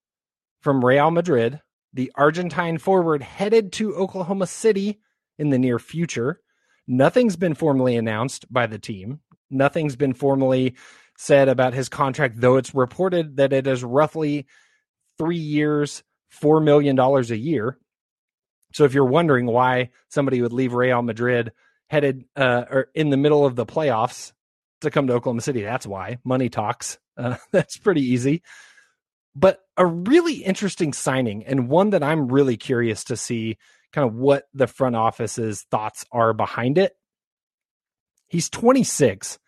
from 0.61 0.85
Real 0.85 1.11
Madrid, 1.11 1.61
the 1.93 2.12
Argentine 2.15 2.79
forward 2.79 3.23
headed 3.23 3.73
to 3.75 3.95
Oklahoma 3.95 4.47
City 4.47 5.00
in 5.39 5.50
the 5.50 5.59
near 5.59 5.79
future. 5.79 6.41
Nothing's 6.87 7.37
been 7.37 7.55
formally 7.55 7.97
announced 7.97 8.53
by 8.53 8.67
the 8.67 8.79
team. 8.79 9.21
Nothing's 9.50 9.97
been 9.97 10.12
formally 10.12 10.75
said 11.21 11.50
about 11.50 11.75
his 11.75 11.91
contract, 11.91 12.41
though 12.41 12.57
it's 12.57 12.75
reported 12.75 13.37
that 13.37 13.53
it 13.53 13.67
is 13.67 13.85
roughly 13.85 14.47
three 15.19 15.37
years, 15.37 16.03
$4 16.43 16.65
million 16.65 16.99
a 16.99 17.21
year. 17.35 17.77
So 18.73 18.85
if 18.85 18.95
you're 18.95 19.05
wondering 19.05 19.45
why 19.45 19.91
somebody 20.09 20.41
would 20.41 20.55
leave 20.55 20.73
Real 20.73 21.03
Madrid 21.03 21.53
headed 21.91 22.25
uh, 22.37 22.65
or 22.71 22.89
in 22.95 23.11
the 23.11 23.19
middle 23.19 23.45
of 23.45 23.55
the 23.55 23.67
playoffs 23.67 24.33
to 24.81 24.91
come 24.91 25.09
to 25.09 25.12
Oklahoma 25.12 25.43
City, 25.43 25.61
that's 25.61 25.87
why 25.87 26.17
money 26.25 26.49
talks. 26.49 26.99
Uh, 27.19 27.37
that's 27.53 27.77
pretty 27.77 28.00
easy. 28.00 28.43
But 29.37 29.61
a 29.77 29.85
really 29.85 30.37
interesting 30.37 30.95
signing 30.95 31.45
and 31.45 31.69
one 31.69 31.91
that 31.91 32.03
I'm 32.03 32.29
really 32.29 32.57
curious 32.57 33.05
to 33.05 33.17
see 33.19 33.59
kind 33.93 34.09
of 34.09 34.15
what 34.15 34.45
the 34.55 34.67
front 34.67 34.97
office's 34.97 35.67
thoughts 35.71 36.07
are 36.12 36.33
behind 36.33 36.79
it. 36.79 36.95
He's 38.27 38.49
26, 38.49 39.39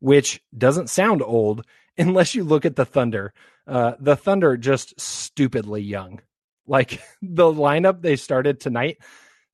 which 0.00 0.40
doesn't 0.56 0.90
sound 0.90 1.22
old 1.22 1.64
unless 1.98 2.34
you 2.34 2.44
look 2.44 2.64
at 2.64 2.76
the 2.76 2.84
Thunder. 2.84 3.32
Uh, 3.66 3.92
the 3.98 4.16
Thunder 4.16 4.56
just 4.56 4.98
stupidly 5.00 5.82
young. 5.82 6.20
Like 6.66 7.00
the 7.22 7.44
lineup 7.44 8.02
they 8.02 8.16
started 8.16 8.60
tonight, 8.60 8.98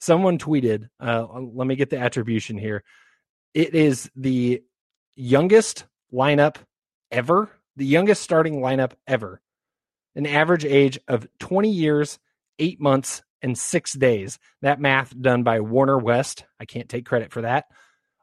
someone 0.01 0.39
tweeted, 0.39 0.89
uh, 1.01 1.27
let 1.41 1.67
me 1.67 1.77
get 1.77 1.91
the 1.91 1.99
attribution 1.99 2.59
here. 2.59 2.83
It 3.55 3.75
is 3.75 4.11
the 4.17 4.63
youngest 5.15 5.85
lineup 6.13 6.57
ever, 7.11 7.51
the 7.77 7.87
youngest 7.87 8.23
starting 8.23 8.61
lineup 8.61 8.93
ever. 9.07 9.41
An 10.15 10.27
average 10.27 10.65
age 10.65 10.99
of 11.09 11.27
20 11.39 11.71
years, 11.71 12.19
eight 12.59 12.81
months, 12.81 13.23
and 13.43 13.59
six 13.59 13.93
days. 13.93 14.39
That 14.63 14.81
math 14.81 15.19
done 15.21 15.43
by 15.43 15.61
Warner 15.61 15.99
West. 15.99 16.45
I 16.61 16.65
can't 16.65 16.89
take 16.89 17.07
credit 17.07 17.33
for 17.33 17.43
that. 17.43 17.67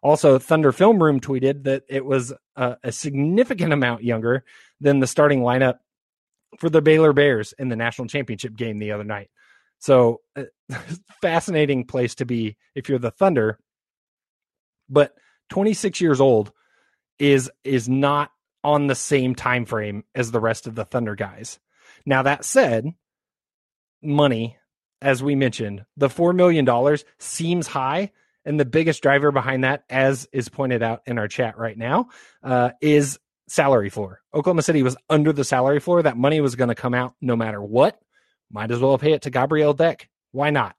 Also, 0.01 0.39
Thunder 0.39 0.71
Film 0.71 1.01
Room 1.01 1.19
tweeted 1.19 1.63
that 1.63 1.83
it 1.89 2.05
was 2.05 2.33
a, 2.55 2.77
a 2.83 2.91
significant 2.91 3.73
amount 3.73 4.03
younger 4.03 4.45
than 4.79 4.99
the 4.99 5.07
starting 5.07 5.41
lineup 5.41 5.79
for 6.57 6.69
the 6.69 6.81
Baylor 6.81 7.13
Bears 7.13 7.53
in 7.59 7.69
the 7.69 7.75
national 7.75 8.07
championship 8.07 8.55
game 8.55 8.79
the 8.79 8.91
other 8.91 9.03
night. 9.03 9.29
So, 9.79 10.21
uh, 10.35 10.43
fascinating 11.21 11.85
place 11.85 12.15
to 12.15 12.25
be 12.25 12.57
if 12.75 12.89
you're 12.89 12.99
the 12.99 13.11
Thunder. 13.11 13.59
But 14.89 15.13
26 15.49 16.01
years 16.01 16.21
old 16.21 16.51
is 17.17 17.51
is 17.63 17.89
not 17.89 18.31
on 18.63 18.87
the 18.87 18.95
same 18.95 19.35
time 19.35 19.65
frame 19.65 20.03
as 20.15 20.31
the 20.31 20.39
rest 20.39 20.67
of 20.67 20.75
the 20.75 20.85
Thunder 20.85 21.15
guys. 21.15 21.59
Now 22.05 22.23
that 22.23 22.45
said, 22.45 22.93
money, 24.01 24.57
as 25.01 25.23
we 25.23 25.35
mentioned, 25.35 25.85
the 25.97 26.09
four 26.09 26.33
million 26.33 26.65
dollars 26.65 27.05
seems 27.19 27.67
high, 27.67 28.11
and 28.45 28.59
the 28.59 28.65
biggest 28.65 29.03
driver 29.03 29.31
behind 29.31 29.63
that, 29.63 29.83
as 29.89 30.27
is 30.31 30.49
pointed 30.49 30.81
out 30.81 31.01
in 31.05 31.17
our 31.17 31.27
chat 31.27 31.57
right 31.57 31.77
now, 31.77 32.09
uh, 32.43 32.71
is 32.81 33.19
salary 33.47 33.89
floor. 33.89 34.21
Oklahoma 34.33 34.61
City 34.61 34.83
was 34.83 34.95
under 35.09 35.33
the 35.33 35.43
salary 35.43 35.79
floor. 35.79 36.01
That 36.01 36.17
money 36.17 36.41
was 36.41 36.55
going 36.55 36.69
to 36.69 36.75
come 36.75 36.93
out 36.93 37.15
no 37.21 37.35
matter 37.35 37.61
what. 37.61 37.99
Might 38.51 38.71
as 38.71 38.79
well 38.79 38.97
pay 38.97 39.13
it 39.13 39.23
to 39.23 39.29
Gabriel 39.29 39.73
Deck. 39.73 40.09
Why 40.31 40.49
not? 40.49 40.75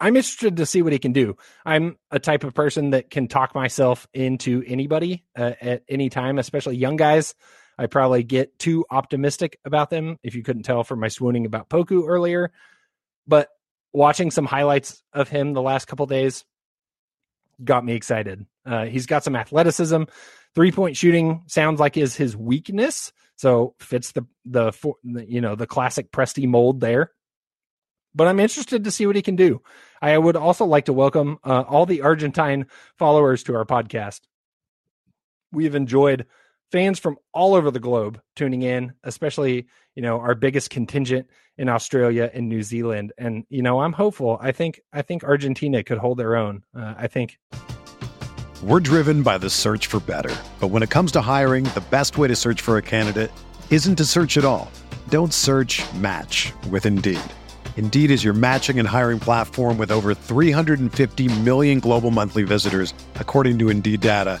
I'm 0.00 0.16
interested 0.16 0.56
to 0.56 0.66
see 0.66 0.82
what 0.82 0.92
he 0.92 0.98
can 0.98 1.12
do. 1.12 1.36
I'm 1.64 1.96
a 2.10 2.18
type 2.18 2.42
of 2.42 2.54
person 2.54 2.90
that 2.90 3.08
can 3.08 3.28
talk 3.28 3.54
myself 3.54 4.08
into 4.12 4.64
anybody 4.66 5.24
uh, 5.38 5.52
at 5.60 5.84
any 5.88 6.08
time, 6.08 6.40
especially 6.40 6.76
young 6.76 6.96
guys. 6.96 7.34
I 7.78 7.86
probably 7.86 8.24
get 8.24 8.58
too 8.58 8.84
optimistic 8.90 9.58
about 9.64 9.90
them, 9.90 10.18
if 10.24 10.34
you 10.34 10.42
couldn't 10.42 10.64
tell 10.64 10.82
from 10.82 10.98
my 10.98 11.08
swooning 11.08 11.46
about 11.46 11.68
Poku 11.68 12.08
earlier. 12.08 12.50
But 13.28 13.48
watching 13.92 14.30
some 14.30 14.46
highlights 14.46 15.02
of 15.12 15.28
him 15.28 15.52
the 15.52 15.62
last 15.62 15.86
couple 15.86 16.06
days 16.06 16.44
got 17.62 17.84
me 17.84 17.94
excited. 17.94 18.46
Uh, 18.64 18.86
he's 18.86 19.06
got 19.06 19.24
some 19.24 19.36
athleticism. 19.36 20.04
Three 20.54 20.72
point 20.72 20.96
shooting 20.96 21.42
sounds 21.46 21.80
like 21.80 21.96
is 21.96 22.16
his 22.16 22.36
weakness, 22.36 23.12
so 23.36 23.74
fits 23.78 24.12
the 24.12 24.26
the 24.44 24.72
you 25.04 25.40
know 25.40 25.54
the 25.54 25.66
classic 25.66 26.12
Presti 26.12 26.46
mold 26.46 26.80
there 26.80 27.12
but 28.14 28.26
I'm 28.26 28.40
interested 28.40 28.84
to 28.84 28.90
see 28.90 29.06
what 29.06 29.16
he 29.16 29.22
can 29.22 29.36
do. 29.36 29.62
I 30.00 30.16
would 30.18 30.36
also 30.36 30.64
like 30.64 30.86
to 30.86 30.92
welcome 30.92 31.38
uh, 31.44 31.62
all 31.62 31.86
the 31.86 32.02
Argentine 32.02 32.66
followers 32.98 33.42
to 33.44 33.54
our 33.54 33.64
podcast. 33.64 34.20
We've 35.50 35.74
enjoyed 35.74 36.26
fans 36.72 36.98
from 36.98 37.16
all 37.32 37.54
over 37.54 37.70
the 37.70 37.78
globe 37.78 38.20
tuning 38.34 38.62
in, 38.62 38.94
especially 39.04 39.66
you 39.94 40.02
know 40.02 40.18
our 40.18 40.34
biggest 40.34 40.70
contingent 40.70 41.28
in 41.58 41.68
Australia 41.68 42.30
and 42.32 42.48
New 42.48 42.62
Zealand. 42.62 43.12
And 43.18 43.44
you 43.50 43.62
know, 43.62 43.80
I'm 43.80 43.92
hopeful. 43.92 44.38
I 44.40 44.52
think 44.52 44.80
I 44.92 45.02
think 45.02 45.22
Argentina 45.22 45.84
could 45.84 45.98
hold 45.98 46.18
their 46.18 46.34
own. 46.34 46.62
Uh, 46.74 46.94
I 46.96 47.06
think. 47.06 47.38
We're 48.62 48.80
driven 48.80 49.22
by 49.22 49.38
the 49.38 49.50
search 49.50 49.88
for 49.88 49.98
better, 50.00 50.34
but 50.60 50.68
when 50.68 50.84
it 50.84 50.90
comes 50.90 51.10
to 51.12 51.20
hiring, 51.20 51.64
the 51.64 51.82
best 51.90 52.16
way 52.16 52.28
to 52.28 52.36
search 52.36 52.60
for 52.60 52.76
a 52.76 52.82
candidate 52.82 53.32
isn't 53.70 53.96
to 53.96 54.04
search 54.04 54.38
at 54.38 54.44
all. 54.44 54.70
Don't 55.08 55.34
search. 55.34 55.82
Match 55.94 56.52
with 56.70 56.86
Indeed. 56.86 57.20
Indeed 57.76 58.10
is 58.10 58.22
your 58.22 58.34
matching 58.34 58.78
and 58.78 58.86
hiring 58.86 59.18
platform 59.18 59.78
with 59.78 59.90
over 59.90 60.14
350 60.14 61.40
million 61.40 61.80
global 61.80 62.12
monthly 62.12 62.44
visitors, 62.44 62.94
according 63.16 63.58
to 63.58 63.68
Indeed 63.68 64.00
data, 64.00 64.40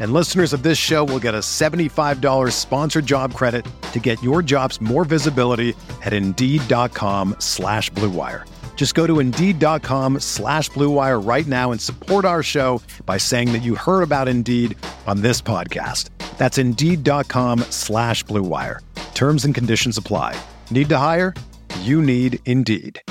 And 0.00 0.14
listeners 0.14 0.54
of 0.54 0.62
this 0.62 0.78
show 0.78 1.04
will 1.04 1.18
get 1.18 1.34
a 1.34 1.40
$75 1.42 2.52
sponsored 2.52 3.04
job 3.04 3.34
credit 3.34 3.66
to 3.92 4.00
get 4.00 4.22
your 4.22 4.40
jobs 4.40 4.80
more 4.80 5.04
visibility 5.04 5.74
at 6.02 6.14
Indeed.com 6.14 7.36
slash 7.38 7.90
BlueWire. 7.90 8.48
Just 8.76 8.94
go 8.94 9.06
to 9.06 9.20
Indeed.com 9.20 10.20
slash 10.20 10.70
BlueWire 10.70 11.20
right 11.22 11.46
now 11.46 11.70
and 11.70 11.78
support 11.78 12.24
our 12.24 12.42
show 12.42 12.80
by 13.04 13.18
saying 13.18 13.52
that 13.52 13.58
you 13.58 13.74
heard 13.74 14.00
about 14.00 14.26
Indeed 14.26 14.74
on 15.06 15.20
this 15.20 15.42
podcast. 15.42 16.08
That's 16.38 16.56
Indeed.com 16.56 17.58
slash 17.68 18.24
BlueWire. 18.24 18.78
Terms 19.12 19.44
and 19.44 19.54
conditions 19.54 19.98
apply. 19.98 20.34
Need 20.70 20.88
to 20.88 20.96
hire? 20.96 21.34
You 21.80 22.00
need 22.00 22.38
Indeed. 22.46 23.02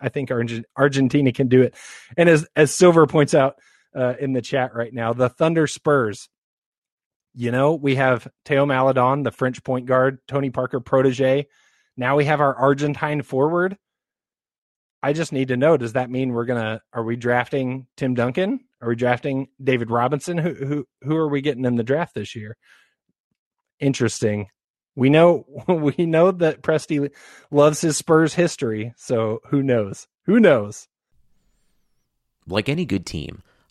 I 0.00 0.08
think 0.08 0.30
Argentina 0.76 1.32
can 1.32 1.48
do 1.48 1.62
it. 1.62 1.74
And 2.16 2.28
as 2.28 2.46
as 2.54 2.72
Silver 2.72 3.08
points 3.08 3.34
out 3.34 3.56
uh, 3.94 4.14
in 4.18 4.32
the 4.32 4.42
chat 4.42 4.74
right 4.74 4.92
now, 4.92 5.12
the 5.12 5.28
Thunder 5.28 5.66
Spurs. 5.66 6.28
You 7.34 7.50
know, 7.50 7.74
we 7.74 7.94
have 7.96 8.28
Theo 8.44 8.66
Maledon, 8.66 9.22
the 9.22 9.30
French 9.30 9.62
point 9.64 9.86
guard, 9.86 10.18
Tony 10.28 10.50
Parker 10.50 10.80
protege. 10.80 11.46
Now 11.96 12.16
we 12.16 12.26
have 12.26 12.40
our 12.40 12.54
Argentine 12.54 13.22
forward. 13.22 13.76
I 15.02 15.12
just 15.12 15.32
need 15.32 15.48
to 15.48 15.56
know: 15.56 15.76
Does 15.76 15.94
that 15.94 16.10
mean 16.10 16.32
we're 16.32 16.44
gonna? 16.44 16.80
Are 16.92 17.02
we 17.02 17.16
drafting 17.16 17.86
Tim 17.96 18.14
Duncan? 18.14 18.60
Are 18.80 18.88
we 18.88 18.96
drafting 18.96 19.48
David 19.62 19.90
Robinson? 19.90 20.38
Who 20.38 20.54
who 20.54 20.86
who 21.02 21.16
are 21.16 21.28
we 21.28 21.40
getting 21.40 21.64
in 21.64 21.76
the 21.76 21.82
draft 21.82 22.14
this 22.14 22.36
year? 22.36 22.56
Interesting. 23.80 24.48
We 24.94 25.10
know 25.10 25.46
we 25.68 26.06
know 26.06 26.30
that 26.30 26.62
Presti 26.62 27.10
loves 27.50 27.80
his 27.80 27.96
Spurs 27.96 28.34
history, 28.34 28.92
so 28.96 29.40
who 29.48 29.62
knows? 29.62 30.06
Who 30.26 30.38
knows? 30.38 30.88
Like 32.46 32.68
any 32.68 32.84
good 32.84 33.06
team, 33.06 33.42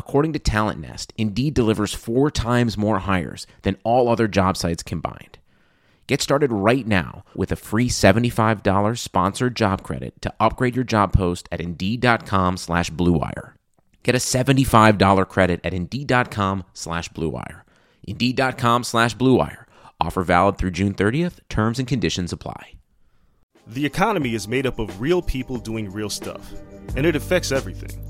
According 0.00 0.32
to 0.32 0.38
Talent 0.38 0.80
Nest, 0.80 1.12
Indeed 1.18 1.52
delivers 1.52 1.92
four 1.92 2.30
times 2.30 2.78
more 2.78 3.00
hires 3.00 3.46
than 3.64 3.76
all 3.84 4.08
other 4.08 4.28
job 4.28 4.56
sites 4.56 4.82
combined. 4.82 5.36
Get 6.06 6.22
started 6.22 6.50
right 6.50 6.86
now 6.86 7.22
with 7.34 7.52
a 7.52 7.56
free 7.56 7.90
$75 7.90 8.98
sponsored 8.98 9.54
job 9.54 9.82
credit 9.82 10.14
to 10.22 10.32
upgrade 10.40 10.74
your 10.74 10.86
job 10.86 11.12
post 11.12 11.50
at 11.52 11.60
Indeed.com 11.60 12.56
slash 12.56 12.90
BlueWire. 12.90 13.52
Get 14.02 14.14
a 14.14 14.18
$75 14.18 15.28
credit 15.28 15.60
at 15.62 15.74
Indeed.com 15.74 16.64
slash 16.72 17.10
BlueWire. 17.10 17.60
Indeed.com 18.04 18.84
slash 18.84 19.14
BlueWire. 19.18 19.66
Offer 20.00 20.22
valid 20.22 20.56
through 20.56 20.70
June 20.70 20.94
30th. 20.94 21.40
Terms 21.50 21.78
and 21.78 21.86
conditions 21.86 22.32
apply. 22.32 22.72
The 23.66 23.84
economy 23.84 24.34
is 24.34 24.48
made 24.48 24.66
up 24.66 24.78
of 24.78 24.98
real 24.98 25.20
people 25.20 25.58
doing 25.58 25.92
real 25.92 26.08
stuff, 26.08 26.54
and 26.96 27.04
it 27.04 27.14
affects 27.14 27.52
everything. 27.52 28.09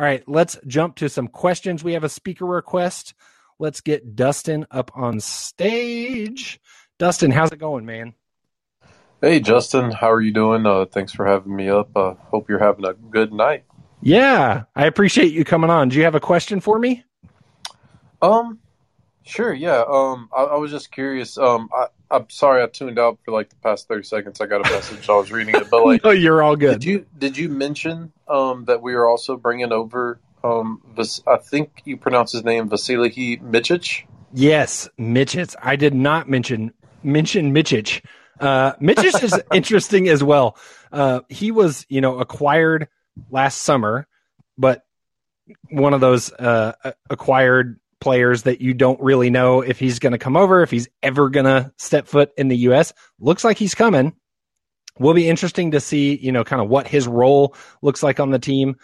All 0.00 0.06
right, 0.06 0.26
let's 0.26 0.56
jump 0.66 0.96
to 0.96 1.10
some 1.10 1.28
questions. 1.28 1.84
We 1.84 1.92
have 1.92 2.04
a 2.04 2.08
speaker 2.08 2.46
request. 2.46 3.12
Let's 3.58 3.82
get 3.82 4.16
Dustin 4.16 4.64
up 4.70 4.90
on 4.94 5.20
stage. 5.20 6.58
Dustin, 6.98 7.30
how's 7.30 7.52
it 7.52 7.58
going, 7.58 7.84
man? 7.84 8.14
Hey, 9.20 9.40
Justin, 9.40 9.90
how 9.90 10.10
are 10.10 10.22
you 10.22 10.32
doing? 10.32 10.64
Uh, 10.64 10.86
thanks 10.86 11.12
for 11.12 11.26
having 11.26 11.54
me 11.54 11.68
up. 11.68 11.94
Uh, 11.94 12.14
hope 12.14 12.48
you're 12.48 12.58
having 12.58 12.86
a 12.86 12.94
good 12.94 13.30
night. 13.30 13.64
Yeah, 14.00 14.62
I 14.74 14.86
appreciate 14.86 15.34
you 15.34 15.44
coming 15.44 15.68
on. 15.68 15.90
Do 15.90 15.98
you 15.98 16.04
have 16.04 16.14
a 16.14 16.20
question 16.20 16.60
for 16.60 16.78
me? 16.78 17.04
Um, 18.22 18.58
sure. 19.24 19.52
Yeah. 19.52 19.84
Um, 19.86 20.30
I, 20.34 20.44
I 20.44 20.56
was 20.56 20.70
just 20.70 20.90
curious. 20.90 21.36
Um, 21.36 21.68
I, 21.74 21.88
I'm 22.10 22.28
sorry 22.28 22.62
I 22.62 22.66
tuned 22.66 22.98
out 22.98 23.18
for 23.24 23.32
like 23.32 23.50
the 23.50 23.56
past 23.56 23.88
thirty 23.88 24.04
seconds. 24.04 24.40
I 24.40 24.46
got 24.46 24.66
a 24.66 24.70
message. 24.70 25.08
I 25.08 25.16
was 25.16 25.30
reading 25.30 25.54
it, 25.54 25.70
but 25.70 25.84
like, 25.84 26.04
no, 26.04 26.10
you're 26.10 26.42
all 26.42 26.56
good. 26.56 26.80
Did 26.80 26.84
you 26.84 27.06
did 27.16 27.36
you 27.36 27.48
mention 27.48 28.12
um 28.28 28.64
that 28.64 28.82
we 28.82 28.94
are 28.94 29.06
also 29.06 29.36
bringing 29.36 29.72
over 29.72 30.20
um 30.42 30.82
Vas- 30.96 31.22
I 31.26 31.36
think 31.36 31.82
you 31.84 31.96
pronounce 31.96 32.32
his 32.32 32.44
name 32.44 32.68
Vasilije 32.68 33.40
Micic? 33.42 34.04
Yes, 34.32 34.88
Micic. 34.98 35.54
I 35.62 35.76
did 35.76 35.94
not 35.94 36.28
mention 36.28 36.72
mention 37.02 37.52
Micic. 37.54 38.04
Uh, 38.38 38.72
Micic 38.74 39.22
is 39.22 39.40
interesting 39.52 40.08
as 40.08 40.24
well. 40.24 40.56
Uh, 40.90 41.20
he 41.28 41.50
was, 41.50 41.84
you 41.88 42.00
know, 42.00 42.18
acquired 42.18 42.88
last 43.30 43.62
summer, 43.62 44.06
but 44.56 44.82
one 45.68 45.94
of 45.94 46.00
those 46.00 46.32
uh, 46.32 46.72
acquired 47.08 47.78
players 48.00 48.42
that 48.44 48.60
you 48.60 48.74
don't 48.74 49.00
really 49.00 49.30
know 49.30 49.60
if 49.60 49.78
he's 49.78 49.98
going 49.98 50.12
to 50.12 50.18
come 50.18 50.36
over, 50.36 50.62
if 50.62 50.70
he's 50.70 50.88
ever 51.02 51.28
going 51.28 51.46
to 51.46 51.72
step 51.78 52.06
foot 52.06 52.32
in 52.36 52.48
the 52.48 52.56
U.S. 52.56 52.92
Looks 53.18 53.44
like 53.44 53.58
he's 53.58 53.74
coming. 53.74 54.14
Will 54.98 55.14
be 55.14 55.28
interesting 55.28 55.70
to 55.70 55.80
see, 55.80 56.16
you 56.16 56.32
know, 56.32 56.44
kind 56.44 56.60
of 56.60 56.68
what 56.68 56.86
his 56.88 57.06
role 57.06 57.54
looks 57.82 58.02
like 58.02 58.20
on 58.20 58.30
the 58.30 58.38
team. 58.38 58.76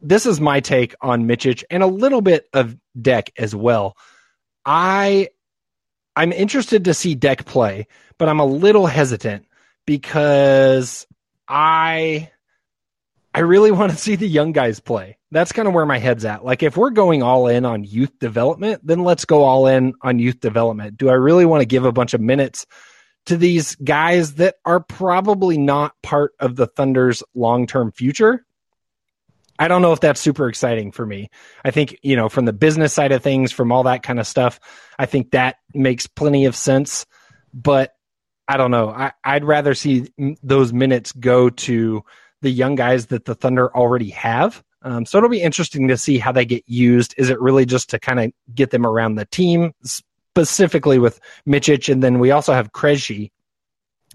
This 0.00 0.26
is 0.26 0.40
my 0.40 0.60
take 0.60 0.94
on 1.00 1.26
Micic 1.26 1.62
and 1.70 1.82
a 1.82 1.86
little 1.86 2.20
bit 2.20 2.48
of 2.52 2.76
Deck 3.00 3.30
as 3.38 3.54
well. 3.54 3.96
I 4.64 5.28
I'm 6.14 6.32
interested 6.32 6.84
to 6.84 6.94
see 6.94 7.14
Deck 7.14 7.46
play, 7.46 7.86
but 8.18 8.28
I'm 8.28 8.40
a 8.40 8.44
little 8.44 8.86
hesitant 8.86 9.46
because 9.86 11.06
I 11.48 12.30
I 13.34 13.40
really 13.40 13.70
want 13.70 13.92
to 13.92 13.98
see 13.98 14.16
the 14.16 14.28
young 14.28 14.52
guys 14.52 14.80
play. 14.80 15.16
That's 15.30 15.52
kind 15.52 15.66
of 15.66 15.72
where 15.72 15.86
my 15.86 15.98
head's 15.98 16.24
at. 16.24 16.44
Like 16.44 16.62
if 16.62 16.76
we're 16.76 16.90
going 16.90 17.22
all 17.22 17.48
in 17.48 17.64
on 17.64 17.84
youth 17.84 18.18
development, 18.18 18.86
then 18.86 19.04
let's 19.04 19.24
go 19.24 19.42
all 19.42 19.66
in 19.66 19.94
on 20.02 20.18
youth 20.18 20.40
development. 20.40 20.98
Do 20.98 21.08
I 21.08 21.14
really 21.14 21.46
want 21.46 21.62
to 21.62 21.66
give 21.66 21.84
a 21.84 21.92
bunch 21.92 22.12
of 22.12 22.20
minutes 22.20 22.66
to 23.26 23.36
these 23.36 23.74
guys 23.76 24.34
that 24.34 24.56
are 24.64 24.80
probably 24.80 25.56
not 25.56 25.94
part 26.02 26.32
of 26.40 26.56
the 26.56 26.66
Thunder's 26.66 27.22
long-term 27.34 27.92
future? 27.92 28.44
I 29.58 29.68
don't 29.68 29.80
know 29.80 29.92
if 29.92 30.00
that's 30.00 30.20
super 30.20 30.48
exciting 30.48 30.92
for 30.92 31.06
me. 31.06 31.30
I 31.64 31.70
think, 31.70 31.96
you 32.02 32.16
know, 32.16 32.28
from 32.28 32.44
the 32.44 32.52
business 32.52 32.92
side 32.92 33.12
of 33.12 33.22
things, 33.22 33.52
from 33.52 33.70
all 33.70 33.84
that 33.84 34.02
kind 34.02 34.18
of 34.18 34.26
stuff, 34.26 34.60
I 34.98 35.06
think 35.06 35.30
that 35.30 35.56
makes 35.72 36.06
plenty 36.06 36.46
of 36.46 36.56
sense. 36.56 37.06
But 37.54 37.94
I 38.48 38.56
don't 38.56 38.70
know. 38.72 38.90
I, 38.90 39.12
I'd 39.22 39.44
rather 39.44 39.74
see 39.74 40.08
those 40.42 40.72
minutes 40.72 41.12
go 41.12 41.48
to 41.48 42.04
the 42.42 42.50
young 42.50 42.74
guys 42.74 43.06
that 43.06 43.24
the 43.24 43.34
Thunder 43.34 43.74
already 43.74 44.10
have. 44.10 44.62
Um, 44.82 45.06
so 45.06 45.16
it'll 45.16 45.30
be 45.30 45.42
interesting 45.42 45.88
to 45.88 45.96
see 45.96 46.18
how 46.18 46.32
they 46.32 46.44
get 46.44 46.64
used. 46.66 47.14
Is 47.16 47.30
it 47.30 47.40
really 47.40 47.64
just 47.64 47.90
to 47.90 47.98
kind 47.98 48.20
of 48.20 48.32
get 48.54 48.70
them 48.70 48.84
around 48.84 49.14
the 49.14 49.24
team, 49.26 49.72
specifically 49.84 50.98
with 50.98 51.20
Micic, 51.48 51.90
and 51.90 52.02
then 52.02 52.18
we 52.18 52.32
also 52.32 52.52
have 52.52 52.72
Krejci, 52.72 53.30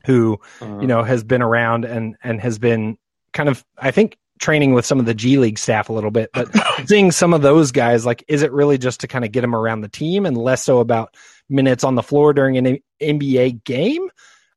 who 0.05 0.39
uh-huh. 0.61 0.79
you 0.79 0.87
know 0.87 1.03
has 1.03 1.23
been 1.23 1.41
around 1.41 1.85
and 1.85 2.15
and 2.23 2.41
has 2.41 2.59
been 2.59 2.97
kind 3.33 3.49
of 3.49 3.65
I 3.77 3.91
think 3.91 4.17
training 4.39 4.73
with 4.73 4.85
some 4.85 4.99
of 4.99 5.05
the 5.05 5.13
G 5.13 5.37
League 5.37 5.57
staff 5.57 5.89
a 5.89 5.93
little 5.93 6.11
bit, 6.11 6.29
but 6.33 6.49
seeing 6.85 7.11
some 7.11 7.33
of 7.33 7.41
those 7.41 7.71
guys, 7.71 8.05
like, 8.05 8.23
is 8.27 8.43
it 8.43 8.51
really 8.51 8.77
just 8.77 8.99
to 9.01 9.07
kind 9.07 9.25
of 9.25 9.31
get 9.31 9.41
them 9.41 9.55
around 9.55 9.81
the 9.81 9.89
team 9.89 10.25
and 10.25 10.37
less 10.37 10.63
so 10.63 10.79
about 10.79 11.15
minutes 11.49 11.83
on 11.83 11.95
the 11.95 12.03
floor 12.03 12.33
during 12.33 12.57
an 12.57 12.77
NBA 13.01 13.63
game? 13.63 14.09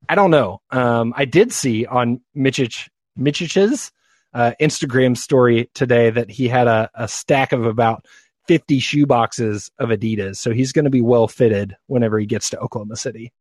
I 0.09 0.15
don't 0.15 0.31
know. 0.31 0.61
Um, 0.71 1.15
I 1.17 1.25
did 1.25 1.53
see 1.53 1.87
on 1.87 2.21
Micic 2.37 2.89
Micic's 3.17 3.93
uh, 4.33 4.53
Instagram 4.61 5.17
story 5.17 5.71
today 5.75 6.11
that 6.11 6.31
he 6.31 6.49
had 6.49 6.67
a, 6.67 6.91
a 6.95 7.09
stack 7.09 7.53
of 7.53 7.67
about 7.67 8.07
50 8.49 8.79
shoe 8.79 9.07
boxes 9.07 9.71
of 9.79 9.91
Adidas. 9.91 10.37
So 10.37 10.53
he's 10.53 10.73
going 10.73 10.85
to 10.85 10.91
be 10.91 11.01
well 11.01 11.29
fitted 11.29 11.77
whenever 11.87 12.19
he 12.19 12.27
gets 12.27 12.51
to 12.51 12.59
Oklahoma 12.59 12.97
City. 12.97 13.33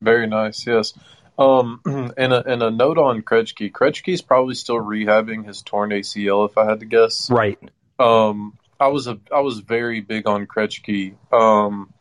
Very 0.00 0.26
nice. 0.26 0.66
Yes. 0.66 0.92
Um, 1.38 1.80
and 2.16 2.32
a, 2.32 2.44
and 2.46 2.62
a 2.62 2.70
note 2.70 2.98
on 2.98 3.22
Krejci. 3.22 3.70
Krejci's 3.70 4.22
probably 4.22 4.54
still 4.54 4.76
rehabbing 4.76 5.46
his 5.46 5.62
torn 5.62 5.90
ACL, 5.90 6.48
if 6.48 6.58
I 6.58 6.66
had 6.66 6.80
to 6.80 6.86
guess. 6.86 7.30
Right. 7.30 7.58
Um, 7.98 8.58
I 8.80 8.88
was 8.88 9.06
a 9.08 9.18
I 9.34 9.40
was 9.40 9.58
very 9.58 10.00
big 10.00 10.28
on 10.28 10.46
Krejci. 10.46 11.14
Um, 11.32 11.92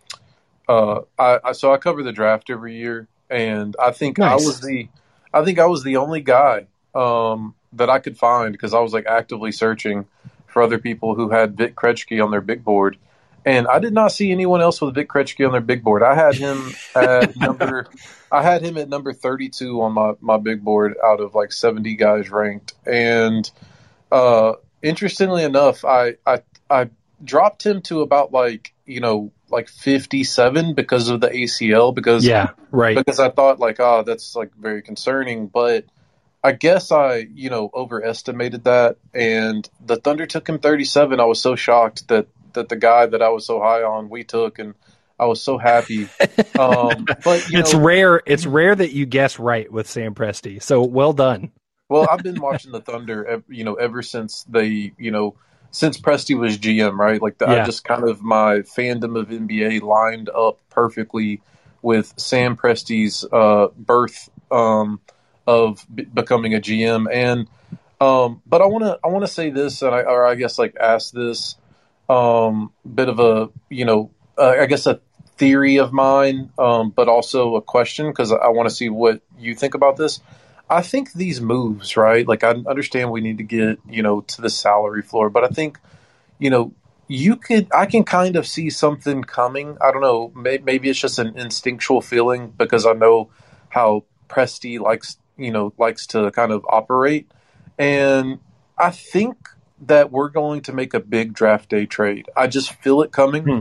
uh, 0.67 1.01
I, 1.17 1.39
I 1.43 1.51
so 1.53 1.73
I 1.73 1.77
cover 1.77 2.03
the 2.03 2.11
draft 2.11 2.49
every 2.49 2.77
year, 2.77 3.07
and 3.29 3.75
I 3.81 3.91
think 3.91 4.19
nice. 4.19 4.31
I 4.31 4.35
was 4.35 4.59
the 4.61 4.89
I 5.33 5.43
think 5.43 5.57
I 5.57 5.65
was 5.65 5.83
the 5.83 5.97
only 5.97 6.21
guy 6.21 6.67
um, 6.97 7.55
that 7.73 7.89
I 7.89 7.99
could 7.99 8.17
find 8.17 8.51
because 8.51 8.73
I 8.73 8.79
was 8.79 8.93
like 8.93 9.05
actively 9.05 9.51
searching 9.51 10.05
for 10.47 10.61
other 10.61 10.77
people 10.77 11.15
who 11.15 11.29
had 11.29 11.57
Vit 11.57 11.75
Krejci 11.75 12.23
on 12.23 12.31
their 12.31 12.41
big 12.41 12.63
board, 12.63 12.97
and 13.45 13.67
I 13.67 13.79
did 13.79 13.93
not 13.93 14.11
see 14.11 14.31
anyone 14.31 14.61
else 14.61 14.81
with 14.81 14.95
Vit 14.95 15.07
Krejci 15.07 15.45
on 15.45 15.51
their 15.51 15.61
big 15.61 15.83
board. 15.83 16.03
I 16.03 16.15
had 16.15 16.35
him 16.35 16.71
at 16.95 17.35
number 17.37 17.87
I 18.31 18.43
had 18.43 18.61
him 18.61 18.77
at 18.77 18.89
number 18.89 19.13
32 19.13 19.81
on 19.81 19.93
my, 19.93 20.13
my 20.19 20.37
big 20.37 20.63
board 20.63 20.95
out 21.03 21.19
of 21.19 21.35
like 21.35 21.51
70 21.51 21.95
guys 21.95 22.29
ranked. 22.29 22.73
And 22.85 23.49
uh, 24.11 24.53
interestingly 24.81 25.43
enough, 25.43 25.85
I, 25.85 26.15
I, 26.25 26.41
I 26.69 26.89
dropped 27.23 27.65
him 27.65 27.81
to 27.83 28.01
about 28.01 28.31
like, 28.31 28.73
you 28.85 28.99
know, 28.99 29.31
like 29.49 29.69
57 29.69 30.73
because 30.73 31.09
of 31.09 31.21
the 31.21 31.29
ACL 31.29 31.95
because 31.95 32.25
yeah, 32.25 32.51
right. 32.71 32.97
Because 32.97 33.19
I 33.19 33.29
thought 33.29 33.59
like, 33.59 33.79
oh, 33.79 34.03
that's 34.03 34.35
like 34.35 34.53
very 34.55 34.81
concerning, 34.81 35.47
but 35.47 35.85
I 36.43 36.51
guess 36.51 36.91
I, 36.91 37.27
you 37.33 37.49
know, 37.49 37.69
overestimated 37.73 38.65
that 38.65 38.97
and 39.13 39.67
the 39.85 39.97
Thunder 39.97 40.25
took 40.25 40.47
him 40.47 40.59
37. 40.59 41.19
I 41.19 41.25
was 41.25 41.41
so 41.41 41.55
shocked 41.55 42.07
that 42.09 42.27
that 42.53 42.69
the 42.69 42.75
guy 42.75 43.05
that 43.05 43.21
I 43.21 43.29
was 43.29 43.45
so 43.45 43.59
high 43.59 43.83
on 43.83 44.09
we 44.09 44.23
took 44.23 44.59
and 44.59 44.73
I 45.19 45.25
was 45.25 45.41
so 45.41 45.57
happy. 45.57 46.07
Um, 46.57 47.05
but 47.05 47.45
it's 47.51 47.73
know, 47.73 47.81
rare. 47.81 48.21
It's 48.25 48.47
rare 48.47 48.73
that 48.73 48.91
you 48.91 49.05
guess 49.05 49.37
right 49.37 49.71
with 49.71 49.87
Sam 49.87 50.15
Presti. 50.15 50.59
So 50.61 50.83
well 50.83 51.13
done. 51.13 51.51
well, 51.89 52.07
I've 52.09 52.23
been 52.23 52.41
watching 52.41 52.71
the 52.71 52.81
Thunder, 52.81 53.43
you 53.47 53.63
know, 53.63 53.75
ever 53.75 54.01
since 54.01 54.43
they, 54.49 54.93
you 54.97 55.11
know, 55.11 55.35
since 55.69 55.99
Presti 55.99 56.35
was 56.35 56.57
GM, 56.57 56.97
right? 56.97 57.21
Like 57.21 57.37
the, 57.37 57.45
yeah. 57.45 57.61
I 57.61 57.65
just 57.65 57.83
kind 57.83 58.09
of 58.09 58.23
my 58.23 58.59
fandom 58.59 59.19
of 59.19 59.27
NBA 59.27 59.83
lined 59.83 60.29
up 60.29 60.59
perfectly 60.69 61.41
with 61.83 62.13
Sam 62.17 62.57
Presti's 62.57 63.23
uh, 63.31 63.67
birth 63.77 64.29
um, 64.49 64.99
of 65.47 65.83
b- 65.93 66.03
becoming 66.03 66.53
a 66.53 66.59
GM. 66.59 67.07
And 67.11 67.47
um, 67.99 68.41
but 68.45 68.61
I 68.61 68.65
want 68.65 68.83
to 68.83 68.99
I 69.03 69.07
want 69.07 69.25
to 69.25 69.31
say 69.31 69.49
this, 69.49 69.81
and 69.81 69.95
I, 69.95 70.01
or 70.01 70.25
I 70.25 70.35
guess 70.35 70.59
like 70.59 70.75
ask 70.79 71.11
this 71.11 71.55
um, 72.09 72.71
bit 72.93 73.09
of 73.09 73.19
a 73.19 73.49
you 73.69 73.85
know 73.85 74.11
uh, 74.37 74.55
I 74.59 74.65
guess 74.67 74.85
a 74.85 74.99
theory 75.37 75.77
of 75.77 75.93
mine, 75.93 76.51
um, 76.57 76.89
but 76.89 77.07
also 77.07 77.55
a 77.55 77.61
question 77.61 78.07
because 78.09 78.31
I 78.31 78.49
want 78.49 78.69
to 78.69 78.75
see 78.75 78.89
what 78.89 79.21
you 79.39 79.55
think 79.55 79.73
about 79.73 79.97
this. 79.97 80.19
I 80.69 80.81
think 80.81 81.13
these 81.13 81.39
moves, 81.39 81.95
right? 81.95 82.27
Like 82.27 82.43
I 82.43 82.49
understand 82.49 83.11
we 83.11 83.21
need 83.21 83.37
to 83.37 83.43
get 83.43 83.79
you 83.89 84.03
know 84.03 84.21
to 84.21 84.41
the 84.41 84.49
salary 84.49 85.01
floor, 85.01 85.29
but 85.29 85.43
I 85.43 85.47
think 85.47 85.79
you 86.37 86.49
know 86.49 86.73
you 87.07 87.37
could 87.37 87.67
I 87.73 87.85
can 87.85 88.03
kind 88.03 88.35
of 88.35 88.45
see 88.45 88.69
something 88.69 89.23
coming. 89.23 89.77
I 89.81 89.91
don't 89.91 90.01
know. 90.01 90.31
May, 90.35 90.57
maybe 90.59 90.89
it's 90.89 90.99
just 90.99 91.19
an 91.19 91.37
instinctual 91.37 92.01
feeling 92.01 92.53
because 92.57 92.85
I 92.85 92.93
know 92.93 93.29
how 93.69 94.03
Presti 94.27 94.79
likes 94.79 95.17
you 95.37 95.51
know 95.51 95.73
likes 95.77 96.07
to 96.07 96.31
kind 96.31 96.51
of 96.51 96.65
operate, 96.69 97.29
and 97.77 98.39
I 98.77 98.91
think 98.91 99.49
that 99.81 100.11
we're 100.11 100.29
going 100.29 100.61
to 100.61 100.73
make 100.73 100.93
a 100.93 100.99
big 100.99 101.33
draft 101.33 101.69
day 101.69 101.85
trade. 101.85 102.29
I 102.35 102.47
just 102.47 102.73
feel 102.73 103.01
it 103.01 103.11
coming. 103.11 103.43
Hmm. 103.43 103.59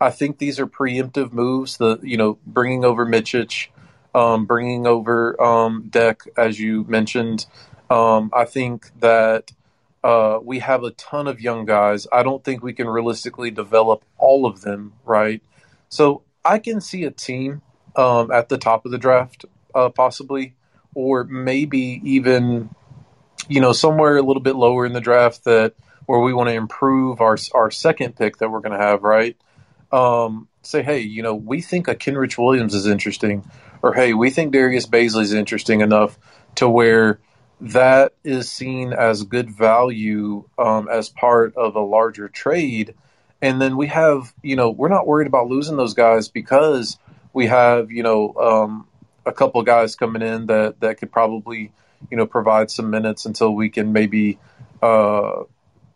I 0.00 0.10
think 0.10 0.38
these 0.38 0.60
are 0.60 0.66
preemptive 0.66 1.32
moves. 1.32 1.76
The 1.76 1.98
you 2.02 2.16
know 2.16 2.38
bringing 2.46 2.84
over 2.84 3.06
Micic, 3.06 3.68
um, 4.14 4.46
bringing 4.46 4.86
over 4.86 5.40
um, 5.42 5.88
Deck, 5.90 6.22
as 6.36 6.58
you 6.58 6.84
mentioned. 6.88 7.46
Um, 7.90 8.30
I 8.34 8.44
think 8.44 8.90
that 9.00 9.52
uh, 10.04 10.38
we 10.42 10.60
have 10.60 10.84
a 10.84 10.90
ton 10.92 11.26
of 11.26 11.40
young 11.40 11.64
guys. 11.64 12.06
I 12.12 12.22
don't 12.22 12.44
think 12.44 12.62
we 12.62 12.72
can 12.72 12.88
realistically 12.88 13.50
develop 13.50 14.04
all 14.16 14.46
of 14.46 14.60
them, 14.60 14.92
right? 15.04 15.42
So 15.88 16.22
I 16.44 16.58
can 16.58 16.80
see 16.80 17.04
a 17.04 17.10
team 17.10 17.62
um, 17.96 18.30
at 18.30 18.48
the 18.48 18.58
top 18.58 18.84
of 18.84 18.92
the 18.92 18.98
draft, 18.98 19.44
uh, 19.74 19.88
possibly, 19.88 20.54
or 20.98 21.22
maybe 21.22 22.00
even 22.02 22.68
you 23.48 23.60
know 23.60 23.72
somewhere 23.72 24.16
a 24.16 24.22
little 24.22 24.42
bit 24.42 24.56
lower 24.56 24.84
in 24.84 24.92
the 24.92 25.00
draft 25.00 25.44
that 25.44 25.74
where 26.06 26.18
we 26.18 26.34
want 26.34 26.48
to 26.48 26.54
improve 26.54 27.20
our 27.20 27.38
our 27.54 27.70
second 27.70 28.16
pick 28.16 28.38
that 28.38 28.50
we're 28.50 28.60
going 28.60 28.76
to 28.76 28.84
have, 28.84 29.04
right? 29.04 29.36
Um, 29.92 30.48
say, 30.62 30.82
hey, 30.82 30.98
you 30.98 31.22
know, 31.22 31.36
we 31.36 31.60
think 31.60 31.86
a 31.86 31.94
Kenrich 31.94 32.36
Williams 32.36 32.74
is 32.74 32.88
interesting, 32.88 33.48
or 33.80 33.94
hey, 33.94 34.12
we 34.12 34.30
think 34.30 34.52
Darius 34.52 34.88
Bazley 34.88 35.22
is 35.22 35.32
interesting 35.32 35.82
enough 35.82 36.18
to 36.56 36.68
where 36.68 37.20
that 37.60 38.14
is 38.24 38.50
seen 38.50 38.92
as 38.92 39.22
good 39.22 39.50
value 39.50 40.48
um, 40.58 40.88
as 40.88 41.08
part 41.08 41.54
of 41.56 41.76
a 41.76 41.80
larger 41.80 42.28
trade. 42.28 42.94
And 43.40 43.62
then 43.62 43.76
we 43.76 43.86
have, 43.86 44.34
you 44.42 44.56
know, 44.56 44.70
we're 44.70 44.88
not 44.88 45.06
worried 45.06 45.28
about 45.28 45.46
losing 45.46 45.76
those 45.76 45.94
guys 45.94 46.28
because 46.28 46.98
we 47.32 47.46
have, 47.46 47.92
you 47.92 48.02
know, 48.02 48.34
um, 48.34 48.88
a 49.28 49.32
couple 49.32 49.62
guys 49.62 49.94
coming 49.94 50.22
in 50.22 50.46
that 50.46 50.80
that 50.80 50.98
could 50.98 51.12
probably, 51.12 51.70
you 52.10 52.16
know, 52.16 52.26
provide 52.26 52.70
some 52.70 52.90
minutes 52.90 53.26
until 53.26 53.54
we 53.54 53.68
can 53.68 53.92
maybe, 53.92 54.38
uh, 54.82 55.42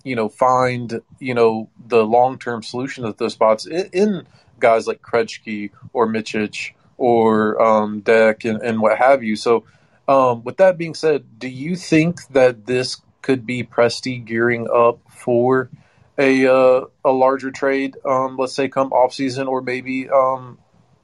you 0.05 0.15
know, 0.15 0.29
find, 0.29 1.01
you 1.19 1.35
know, 1.35 1.71
the 1.87 2.05
long 2.05 2.39
term 2.39 2.63
solution 2.63 3.05
at 3.07 3.19
those 3.19 3.33
spots 3.33 3.67
in, 3.67 3.89
in, 3.93 4.27
guys 4.59 4.87
like 4.87 5.03
Krejci 5.03 5.71
or 5.93 6.07
Micic 6.07 6.73
or 6.97 7.61
um, 7.61 8.01
Deck 8.01 8.45
and, 8.45 8.63
and 8.63 8.81
what 8.81 8.99
have 8.99 9.25
you. 9.25 9.35
So 9.35 9.65
um, 10.07 10.45
with 10.45 10.59
that 10.59 10.79
being 10.79 10.95
said, 10.95 11.39
do 11.39 11.49
you 11.49 11.75
think 11.75 12.27
that 12.29 12.67
this 12.67 13.01
could 13.23 13.47
be 13.47 13.65
Presti 13.65 14.25
gearing 14.25 14.69
up 14.73 14.99
for 15.09 15.71
a 16.19 16.47
uh, 16.47 16.85
a 17.05 17.11
larger 17.11 17.51
trade? 17.51 17.97
Um, 18.05 18.37
let's 18.37 18.55
say 18.55 18.69
come 18.69 18.93
off 18.93 19.15
season 19.15 19.49
or 19.49 19.63
maybe 19.63 20.11
um, 20.11 20.59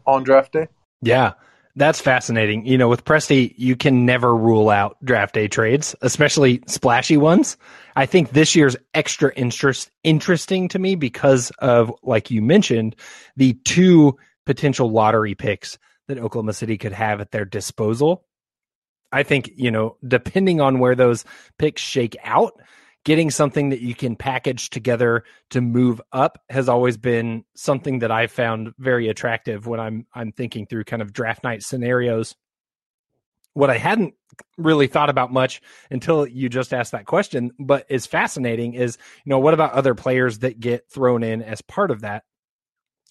on 0.06 0.24
draft 0.24 0.52
day. 0.52 0.68
Yeah, 1.00 1.34
that's 1.78 2.00
fascinating. 2.00 2.66
You 2.66 2.76
know, 2.76 2.88
with 2.88 3.04
Presti, 3.04 3.54
you 3.56 3.76
can 3.76 4.04
never 4.04 4.36
rule 4.36 4.68
out 4.68 4.96
draft 5.04 5.34
day 5.34 5.48
trades, 5.48 5.94
especially 6.02 6.62
splashy 6.66 7.16
ones. 7.16 7.56
I 7.96 8.06
think 8.06 8.30
this 8.30 8.54
year's 8.54 8.76
extra 8.94 9.32
interest 9.34 9.90
interesting 10.04 10.68
to 10.68 10.78
me 10.78 10.94
because 10.94 11.50
of, 11.58 11.92
like 12.02 12.30
you 12.30 12.42
mentioned, 12.42 12.96
the 13.36 13.54
two 13.64 14.16
potential 14.44 14.90
lottery 14.90 15.34
picks 15.34 15.78
that 16.08 16.18
Oklahoma 16.18 16.52
City 16.52 16.78
could 16.78 16.92
have 16.92 17.20
at 17.20 17.30
their 17.30 17.44
disposal 17.44 18.24
I 19.12 19.22
think, 19.22 19.50
you 19.56 19.70
know, 19.70 19.96
depending 20.06 20.60
on 20.60 20.78
where 20.78 20.94
those 20.94 21.24
picks 21.58 21.82
shake 21.82 22.16
out, 22.24 22.60
getting 23.08 23.30
something 23.30 23.70
that 23.70 23.80
you 23.80 23.94
can 23.94 24.14
package 24.14 24.68
together 24.68 25.24
to 25.48 25.62
move 25.62 25.98
up 26.12 26.42
has 26.50 26.68
always 26.68 26.98
been 26.98 27.42
something 27.54 28.00
that 28.00 28.10
I 28.10 28.26
found 28.26 28.74
very 28.76 29.08
attractive 29.08 29.66
when 29.66 29.80
I'm 29.80 30.06
I'm 30.12 30.30
thinking 30.30 30.66
through 30.66 30.84
kind 30.84 31.00
of 31.00 31.10
draft 31.10 31.42
night 31.42 31.62
scenarios. 31.62 32.36
What 33.54 33.70
I 33.70 33.78
hadn't 33.78 34.12
really 34.58 34.88
thought 34.88 35.08
about 35.08 35.32
much 35.32 35.62
until 35.90 36.26
you 36.26 36.50
just 36.50 36.74
asked 36.74 36.92
that 36.92 37.06
question, 37.06 37.50
but 37.58 37.86
is 37.88 38.04
fascinating 38.04 38.74
is, 38.74 38.98
you 39.24 39.30
know, 39.30 39.38
what 39.38 39.54
about 39.54 39.72
other 39.72 39.94
players 39.94 40.40
that 40.40 40.60
get 40.60 40.90
thrown 40.90 41.22
in 41.22 41.40
as 41.40 41.62
part 41.62 41.90
of 41.90 42.02
that? 42.02 42.24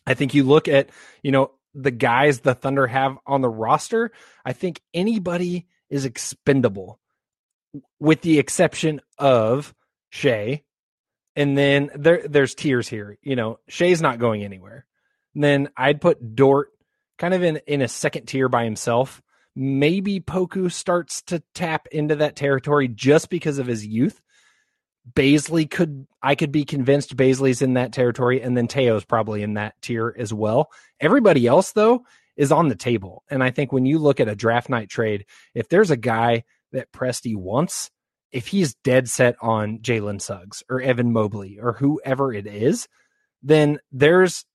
I 0.05 0.13
think 0.13 0.36
you 0.36 0.43
look 0.43 0.67
at, 0.67 0.91
you 1.23 1.31
know, 1.31 1.53
the 1.73 1.89
guys 1.89 2.41
the 2.41 2.53
Thunder 2.53 2.86
have 2.86 3.17
on 3.25 3.41
the 3.41 3.49
roster. 3.49 4.12
I 4.45 4.53
think 4.53 4.79
anybody 4.93 5.65
is 5.89 6.05
expendable, 6.05 6.99
with 7.99 8.21
the 8.21 8.38
exception 8.38 9.01
of 9.17 9.73
Shai. 10.10 10.63
And 11.36 11.58
then 11.58 11.91
there 11.96 12.28
there's 12.28 12.56
tiers 12.56 12.88
here. 12.88 13.17
You 13.22 13.36
know, 13.36 13.60
Shai's 13.67 14.02
not 14.02 14.20
going 14.20 14.43
anywhere. 14.43 14.86
And 15.36 15.43
then 15.43 15.70
I'd 15.78 16.02
put 16.02 16.36
Dort 16.36 16.70
kind 17.17 17.34
of 17.34 17.43
in 17.43 17.58
in 17.67 17.82
a 17.82 17.88
second 17.88 18.26
tier 18.26 18.50
by 18.50 18.63
himself. 18.63 19.22
Maybe 19.56 20.20
Poku 20.20 20.72
starts 20.72 21.22
to 21.24 21.41
tap 21.54 21.88
into 21.91 22.15
that 22.17 22.36
territory 22.36 22.88
just 22.88 23.30
because 23.30 23.58
of 23.60 23.67
his 23.67 23.86
youth. 23.86 24.22
Bazley 25.13 25.70
could 25.70 26.06
I 26.22 26.36
could 26.36 26.52
be 26.52 26.65
convinced 26.65 27.15
Bazley's 27.15 27.62
in 27.62 27.74
that 27.74 27.93
territory, 27.93 28.41
and 28.41 28.58
then 28.58 28.67
Theo's 28.67 29.06
probably 29.06 29.43
in 29.43 29.54
that 29.54 29.80
tier 29.82 30.13
as 30.17 30.34
well. 30.34 30.70
Everybody 31.00 31.48
else 31.48 31.72
though 31.72 32.04
is 32.36 32.52
on 32.52 32.67
the 32.67 32.76
table. 32.76 33.24
And 33.30 33.43
I 33.43 33.52
think 33.52 33.72
when 33.72 33.86
you 33.86 34.00
look 34.00 34.20
at 34.20 34.28
a 34.28 34.36
draft 34.36 34.70
night 34.70 34.89
trade, 34.89 35.26
if 35.54 35.70
there's 35.70 35.91
a 35.91 35.98
guy 35.98 36.43
that 36.72 36.91
Presti 36.91 37.36
wants, 37.36 37.89
if 38.32 38.48
he's 38.48 38.76
dead 38.84 39.10
set 39.10 39.36
on 39.42 39.80
Jalen 39.80 40.22
Suggs 40.22 40.63
or 40.70 40.82
Evan 40.82 41.12
Mobley 41.13 41.60
or 41.60 41.74
whoever 41.74 42.34
it 42.34 42.48
is, 42.48 42.88
then 43.42 43.80
there's 43.92 44.46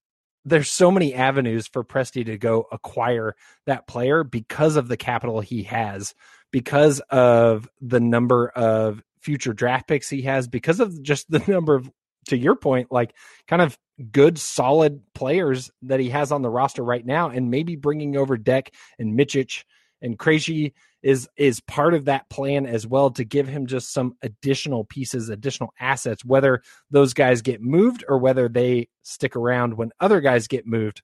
there's 0.45 0.71
so 0.71 0.91
many 0.91 1.15
avenues 1.15 1.69
for 1.69 1.85
Presti 1.85 2.27
to 2.27 2.37
go 2.37 2.67
acquire 2.73 3.37
that 3.67 3.87
player 3.87 4.25
because 4.25 4.75
of 4.75 4.89
the 4.89 4.97
capital 4.97 5.41
he 5.41 5.63
has, 5.65 6.15
because 6.51 7.01
of 7.11 7.69
the 7.81 8.01
number 8.01 8.49
of 8.49 9.03
future 9.21 9.53
draft 9.53 9.87
picks 9.87 10.11
he 10.11 10.23
has, 10.23 10.49
because 10.49 10.81
of 10.81 11.01
just 11.03 11.31
the 11.31 11.39
number 11.49 11.77
of 11.77 11.91
to 12.29 12.37
your 12.37 12.55
point, 12.55 12.91
like 12.91 13.15
kind 13.49 13.63
of 13.63 13.79
good, 14.11 14.39
solid 14.39 15.03
players 15.15 15.71
that 15.83 16.01
he 16.01 16.11
has 16.11 16.33
on 16.33 16.43
the 16.43 16.51
roster 16.51 16.83
right 16.83 17.05
now, 17.05 17.29
and 17.29 17.51
maybe 17.51 17.77
bringing 17.77 18.17
over 18.17 18.37
Deck 18.37 18.73
and 18.99 19.19
Micic 19.19 19.65
and 20.01 20.19
Krejci 20.19 20.73
is 21.03 21.29
is 21.37 21.61
part 21.61 21.95
of 21.95 22.07
that 22.07 22.29
plan 22.29 22.67
as 22.67 22.87
well 22.87 23.11
to 23.11 23.25
give 23.25 23.49
him 23.49 23.67
just 23.67 23.93
some 23.93 24.17
additional 24.23 24.85
pieces, 24.85 25.29
additional 25.29 25.73
assets, 25.81 26.25
whether 26.25 26.63
those 26.91 27.15
guys 27.15 27.43
get 27.43 27.61
moved 27.61 28.05
or 28.09 28.19
whether 28.19 28.49
they 28.49 28.89
stick 29.03 29.37
around 29.37 29.77
when 29.77 29.91
other 30.01 30.21
guys 30.21 30.47
get 30.47 30.67
moved. 30.67 31.03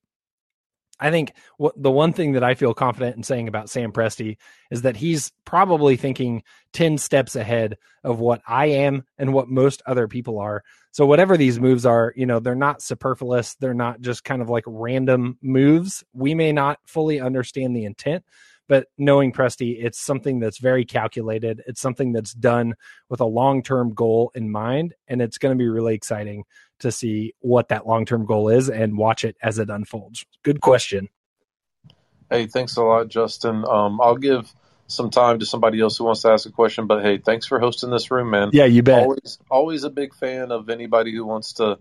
I 1.00 1.10
think 1.10 1.32
what 1.58 1.80
the 1.80 1.90
one 1.90 2.12
thing 2.12 2.32
that 2.32 2.42
I 2.42 2.54
feel 2.54 2.74
confident 2.74 3.16
in 3.16 3.22
saying 3.22 3.48
about 3.48 3.70
Sam 3.70 3.92
Presti 3.92 4.36
is 4.70 4.82
that 4.82 4.96
he's 4.96 5.32
probably 5.44 5.96
thinking 5.96 6.42
10 6.72 6.98
steps 6.98 7.36
ahead 7.36 7.78
of 8.02 8.18
what 8.18 8.42
I 8.46 8.66
am 8.66 9.04
and 9.16 9.32
what 9.32 9.48
most 9.48 9.80
other 9.86 10.08
people 10.08 10.40
are. 10.40 10.64
So 10.90 11.06
whatever 11.06 11.36
these 11.36 11.60
moves 11.60 11.86
are, 11.86 12.12
you 12.16 12.26
know, 12.26 12.40
they're 12.40 12.56
not 12.56 12.82
superfluous. 12.82 13.54
They're 13.56 13.74
not 13.74 14.00
just 14.00 14.24
kind 14.24 14.42
of 14.42 14.50
like 14.50 14.64
random 14.66 15.38
moves. 15.40 16.02
We 16.12 16.34
may 16.34 16.50
not 16.52 16.80
fully 16.84 17.20
understand 17.20 17.76
the 17.76 17.84
intent, 17.84 18.24
but 18.68 18.86
knowing 18.96 19.32
Presti, 19.32 19.82
it's 19.82 19.98
something 19.98 20.38
that's 20.38 20.58
very 20.58 20.84
calculated. 20.84 21.62
It's 21.66 21.80
something 21.80 22.12
that's 22.12 22.32
done 22.32 22.74
with 23.08 23.20
a 23.20 23.26
long-term 23.26 23.94
goal 23.94 24.30
in 24.34 24.50
mind, 24.50 24.94
and 25.08 25.20
it's 25.20 25.38
going 25.38 25.56
to 25.56 25.58
be 25.58 25.68
really 25.68 25.94
exciting 25.94 26.44
to 26.80 26.92
see 26.92 27.34
what 27.40 27.68
that 27.68 27.86
long 27.86 28.04
term 28.04 28.24
goal 28.24 28.48
is 28.48 28.68
and 28.70 28.96
watch 28.96 29.24
it 29.24 29.36
as 29.42 29.58
it 29.58 29.70
unfolds. 29.70 30.24
Good 30.42 30.60
question. 30.60 31.08
Hey, 32.30 32.46
thanks 32.46 32.76
a 32.76 32.82
lot, 32.82 33.08
Justin. 33.08 33.64
Um, 33.66 34.00
I'll 34.00 34.16
give 34.16 34.52
some 34.86 35.10
time 35.10 35.38
to 35.38 35.46
somebody 35.46 35.80
else 35.80 35.96
who 35.98 36.04
wants 36.04 36.22
to 36.22 36.30
ask 36.30 36.46
a 36.46 36.52
question, 36.52 36.86
but 36.86 37.02
hey, 37.02 37.18
thanks 37.18 37.46
for 37.46 37.58
hosting 37.58 37.90
this 37.90 38.10
room, 38.10 38.30
man. 38.30 38.50
Yeah, 38.52 38.64
you 38.66 38.82
bet. 38.82 39.02
Always, 39.02 39.38
always 39.50 39.84
a 39.84 39.90
big 39.90 40.14
fan 40.14 40.52
of 40.52 40.68
anybody 40.68 41.14
who 41.14 41.24
wants 41.24 41.54
to, 41.54 41.78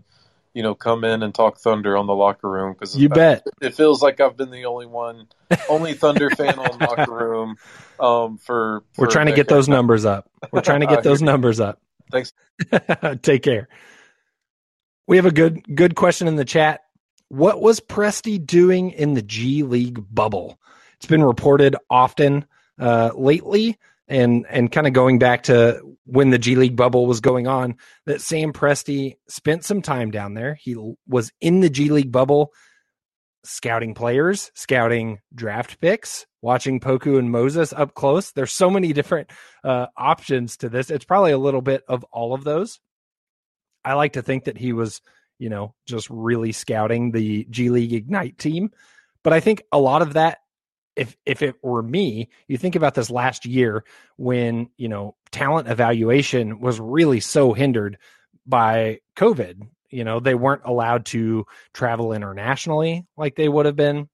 you 0.54 0.62
know, 0.62 0.74
come 0.74 1.04
in 1.04 1.22
and 1.22 1.34
talk 1.34 1.58
Thunder 1.58 1.96
on 1.96 2.06
the 2.06 2.14
locker 2.14 2.48
room 2.48 2.72
because 2.72 2.96
you 2.96 3.08
bet 3.08 3.46
it 3.60 3.74
feels 3.74 4.02
like 4.02 4.20
I've 4.20 4.36
been 4.36 4.50
the 4.50 4.64
only 4.66 4.86
one, 4.86 5.28
only 5.68 5.94
Thunder 5.94 6.30
fan 6.36 6.58
on 6.58 6.78
the 6.78 6.84
locker 6.84 7.12
room. 7.12 7.56
Um, 8.00 8.38
for, 8.38 8.84
for 8.92 9.02
we're 9.02 9.10
trying 9.10 9.26
to 9.26 9.34
get 9.34 9.48
those 9.48 9.68
numbers 9.68 10.04
up. 10.04 10.30
We're 10.52 10.60
trying 10.60 10.80
to 10.80 10.86
get 10.86 11.02
those 11.04 11.22
numbers 11.22 11.60
up. 11.60 11.80
Thanks. 12.10 12.32
Take 13.22 13.42
care. 13.42 13.68
We 15.06 15.16
have 15.16 15.26
a 15.26 15.32
good 15.32 15.62
good 15.74 15.94
question 15.94 16.28
in 16.28 16.36
the 16.36 16.44
chat. 16.44 16.82
What 17.28 17.60
was 17.60 17.80
Presti 17.80 18.44
doing 18.44 18.90
in 18.90 19.14
the 19.14 19.22
G 19.22 19.62
League 19.62 20.02
bubble? 20.14 20.58
It's 20.96 21.06
been 21.06 21.22
reported 21.22 21.76
often 21.88 22.46
uh, 22.78 23.10
lately, 23.14 23.78
and 24.08 24.46
and 24.48 24.72
kind 24.72 24.86
of 24.86 24.92
going 24.92 25.18
back 25.18 25.44
to 25.44 25.80
when 26.04 26.30
the 26.30 26.38
G 26.38 26.54
League 26.54 26.76
bubble 26.76 27.06
was 27.06 27.20
going 27.20 27.46
on, 27.46 27.76
that 28.06 28.20
Sam 28.20 28.52
Presti 28.52 29.16
spent 29.28 29.64
some 29.64 29.82
time 29.82 30.10
down 30.10 30.34
there. 30.34 30.54
He 30.54 30.76
was 31.06 31.32
in 31.40 31.60
the 31.60 31.70
G 31.70 31.90
League 31.90 32.10
bubble, 32.10 32.52
scouting 33.44 33.94
players, 33.94 34.50
scouting 34.54 35.18
draft 35.34 35.80
picks, 35.80 36.26
watching 36.40 36.80
Poku 36.80 37.18
and 37.18 37.30
Moses 37.30 37.72
up 37.72 37.94
close. 37.94 38.32
There's 38.32 38.52
so 38.52 38.70
many 38.70 38.92
different 38.92 39.30
uh, 39.62 39.86
options 39.96 40.56
to 40.58 40.68
this. 40.68 40.90
It's 40.90 41.04
probably 41.04 41.32
a 41.32 41.38
little 41.38 41.62
bit 41.62 41.82
of 41.88 42.04
all 42.04 42.34
of 42.34 42.44
those. 42.44 42.80
I 43.84 43.94
like 43.94 44.14
to 44.14 44.22
think 44.22 44.44
that 44.44 44.58
he 44.58 44.72
was, 44.72 45.00
you 45.38 45.50
know, 45.50 45.74
just 45.86 46.08
really 46.10 46.52
scouting 46.52 47.12
the 47.12 47.46
G 47.50 47.70
League 47.70 47.92
Ignite 47.92 48.38
team. 48.38 48.70
But 49.22 49.32
I 49.32 49.40
think 49.40 49.62
a 49.72 49.78
lot 49.78 50.02
of 50.02 50.14
that, 50.14 50.38
if 50.98 51.16
if 51.24 51.42
it 51.42 51.56
were 51.62 51.82
me, 51.82 52.28
you 52.48 52.58
think 52.58 52.74
about 52.74 52.94
this 52.94 53.10
last 53.10 53.46
year 53.46 53.84
when 54.16 54.68
you 54.76 54.88
know 54.88 55.14
talent 55.30 55.68
evaluation 55.68 56.60
was 56.60 56.80
really 56.80 57.20
so 57.20 57.52
hindered 57.52 57.98
by 58.44 59.00
COVID. 59.16 59.68
You 59.90 60.04
know, 60.04 60.20
they 60.20 60.34
weren't 60.34 60.62
allowed 60.64 61.06
to 61.06 61.46
travel 61.72 62.12
internationally 62.12 63.06
like 63.16 63.36
they 63.36 63.48
would 63.48 63.66
have 63.66 63.76
been. 63.76 64.08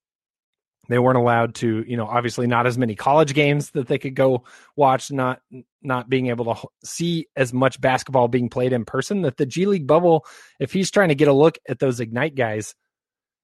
They 0.89 0.99
weren't 0.99 1.17
allowed 1.17 1.55
to, 1.57 1.83
you 1.89 1.97
know, 1.97 2.07
obviously 2.07 2.47
not 2.47 2.67
as 2.67 2.77
many 2.77 2.95
college 2.95 3.33
games 3.33 3.71
that 3.71 3.89
they 3.89 3.99
could 3.99 4.15
go 4.15 4.45
watch, 4.77 5.11
not 5.11 5.41
not 5.83 6.11
being 6.11 6.27
able 6.27 6.55
to 6.55 6.69
see 6.85 7.27
as 7.35 7.55
much 7.55 7.81
basketball 7.81 8.29
being 8.29 8.51
played 8.51 8.75
in 8.75 8.85
person. 8.85 9.23
That 9.23 9.39
the 9.39 9.47
G 9.47 9.65
League 9.65 9.87
bubble, 9.87 10.27
if 10.61 10.73
he's 10.73 10.91
trying 10.91 11.09
to 11.09 11.15
get 11.15 11.29
a 11.29 11.33
look 11.33 11.59
at 11.67 11.79
those 11.79 12.01
Ignite 12.01 12.35
guys, 12.35 12.75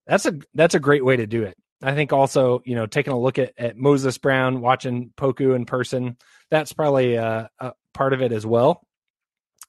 that's 0.06 0.26
a 0.26 0.38
that's 0.54 0.74
a 0.74 0.80
great 0.80 1.04
way 1.04 1.16
to 1.16 1.26
do 1.26 1.42
it. 1.44 1.56
I 1.82 1.94
think 1.94 2.12
also, 2.12 2.62
you 2.64 2.74
know, 2.74 2.86
taking 2.86 3.12
a 3.12 3.18
look 3.18 3.38
at, 3.38 3.52
at 3.58 3.76
Moses 3.76 4.18
Brown, 4.18 4.60
watching 4.60 5.12
Poku 5.16 5.54
in 5.54 5.64
person, 5.64 6.16
that's 6.50 6.72
probably 6.72 7.14
a, 7.14 7.48
a 7.58 7.72
part 7.94 8.12
of 8.12 8.22
it 8.22 8.32
as 8.32 8.44
well. 8.44 8.86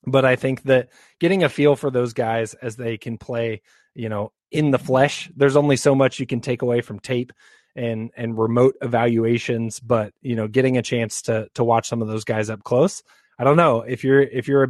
But 0.06 0.26
I 0.26 0.36
think 0.36 0.64
that 0.64 0.90
getting 1.20 1.44
a 1.44 1.50
feel 1.50 1.76
for 1.76 1.92
those 1.92 2.14
guys 2.14 2.54
as 2.56 2.76
they 2.76 2.98
can 2.98 3.18
play, 3.18 3.62
you 3.94 4.10
know, 4.10 4.32
in 4.52 4.72
the 4.72 4.80
flesh, 4.80 5.30
there's 5.36 5.56
only 5.56 5.78
so 5.78 5.96
much 5.96 6.20
you 6.20 6.26
can 6.26 6.42
take 6.42 6.62
away 6.62 6.82
from 6.82 7.00
tape 7.00 7.32
and 7.76 8.12
and 8.18 8.38
remote 8.38 8.76
evaluations, 8.82 9.80
but 9.80 10.14
you 10.22 10.36
know, 10.36 10.48
getting 10.48 10.78
a 10.78 10.82
chance 10.82 11.22
to 11.24 11.48
to 11.56 11.64
watch 11.64 11.88
some 11.88 12.02
of 12.02 12.08
those 12.08 12.26
guys 12.26 12.50
up 12.50 12.64
close. 12.64 13.04
I 13.40 13.44
don't 13.44 13.58
know 13.58 13.82
if 13.82 14.04
you're 14.04 14.22
if 14.22 14.48
you're 14.48 14.64
a, 14.64 14.70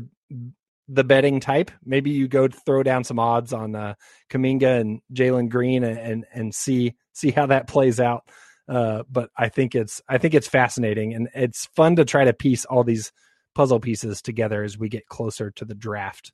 the 0.88 1.04
betting 1.04 1.40
type, 1.40 1.72
maybe 1.86 2.12
you 2.12 2.28
go 2.28 2.48
throw 2.48 2.84
down 2.84 3.04
some 3.04 3.20
odds 3.20 3.54
on 3.54 3.76
uh, 3.76 3.94
Kuminga 4.30 4.80
and 4.80 5.02
Jalen 5.14 5.50
Green 5.50 5.84
and, 5.84 5.98
and 5.98 6.26
and 6.34 6.56
see 6.56 6.96
see 7.14 7.32
how 7.32 7.46
that 7.48 7.68
plays 7.68 8.00
out. 8.00 8.24
Uh, 8.68 9.04
but 9.10 9.30
I 9.38 9.50
think 9.50 9.76
it's 9.76 10.02
I 10.08 10.18
think 10.18 10.34
it's 10.34 10.48
fascinating 10.48 11.14
and 11.14 11.30
it's 11.34 11.66
fun 11.76 11.96
to 11.98 12.06
try 12.06 12.26
to 12.26 12.34
piece 12.34 12.66
all 12.66 12.84
these 12.84 13.12
puzzle 13.54 13.80
pieces 13.80 14.22
together 14.22 14.64
as 14.64 14.78
we 14.78 14.90
get 14.90 15.08
closer 15.08 15.52
to 15.52 15.66
the 15.66 15.76
draft. 15.76 16.32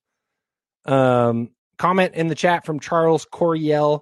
Um, 0.86 1.50
comment 1.78 2.14
in 2.14 2.28
the 2.28 2.36
chat 2.36 2.66
from 2.66 2.80
Charles 2.80 3.26
Coriel 3.26 4.02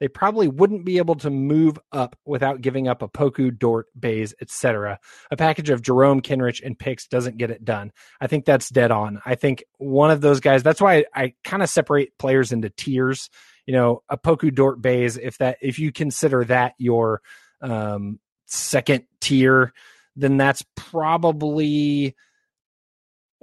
they 0.00 0.08
probably 0.08 0.48
wouldn't 0.48 0.84
be 0.84 0.98
able 0.98 1.14
to 1.16 1.30
move 1.30 1.78
up 1.92 2.16
without 2.24 2.60
giving 2.60 2.88
up 2.88 3.02
a 3.02 3.08
Poku, 3.08 3.56
Dort, 3.56 3.86
Baze, 3.98 4.34
etc. 4.40 4.98
A 5.30 5.36
package 5.36 5.70
of 5.70 5.82
Jerome, 5.82 6.20
Kenrich, 6.20 6.60
and 6.64 6.78
picks 6.78 7.06
doesn't 7.06 7.38
get 7.38 7.50
it 7.50 7.64
done. 7.64 7.92
I 8.20 8.26
think 8.26 8.44
that's 8.44 8.68
dead 8.68 8.90
on. 8.90 9.22
I 9.24 9.34
think 9.34 9.64
one 9.78 10.10
of 10.10 10.20
those 10.20 10.40
guys. 10.40 10.62
That's 10.62 10.80
why 10.80 10.96
I, 10.96 11.04
I 11.14 11.34
kind 11.44 11.62
of 11.62 11.70
separate 11.70 12.18
players 12.18 12.52
into 12.52 12.70
tiers. 12.70 13.30
You 13.66 13.74
know, 13.74 14.02
a 14.08 14.18
Poku, 14.18 14.54
Dort, 14.54 14.82
Baze. 14.82 15.16
If 15.16 15.38
that, 15.38 15.58
if 15.62 15.78
you 15.78 15.92
consider 15.92 16.44
that 16.44 16.74
your 16.78 17.22
um, 17.60 18.18
second 18.46 19.04
tier, 19.20 19.72
then 20.16 20.36
that's 20.36 20.64
probably 20.76 22.14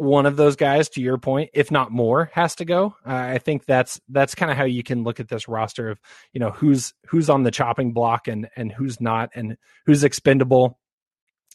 one 0.02 0.26
of 0.26 0.36
those 0.36 0.56
guys 0.56 0.90
to 0.90 1.00
your 1.00 1.20
point 1.20 1.52
if 1.54 1.70
not 1.70 1.92
more 1.92 2.32
has 2.34 2.56
to 2.56 2.66
go. 2.66 2.96
Uh, 3.06 3.14
i 3.14 3.38
think 3.38 3.66
that's 3.66 4.02
that's 4.10 4.34
kind 4.34 4.52
of 4.52 4.58
how 4.58 4.64
you 4.64 4.82
can 4.82 5.04
look 5.04 5.20
at 5.20 5.28
this 5.28 5.48
roster 5.48 5.92
of 5.92 6.00
you 6.34 6.40
know 6.40 6.50
who's 6.50 6.96
who's 7.06 7.30
on 7.30 7.44
the 7.44 7.52
chopping 7.52 7.94
block 7.94 8.28
and 8.28 8.50
and 8.56 8.72
who's 8.72 9.00
not 9.00 9.30
and 9.36 9.58
who's 9.86 10.04
expendable. 10.04 10.80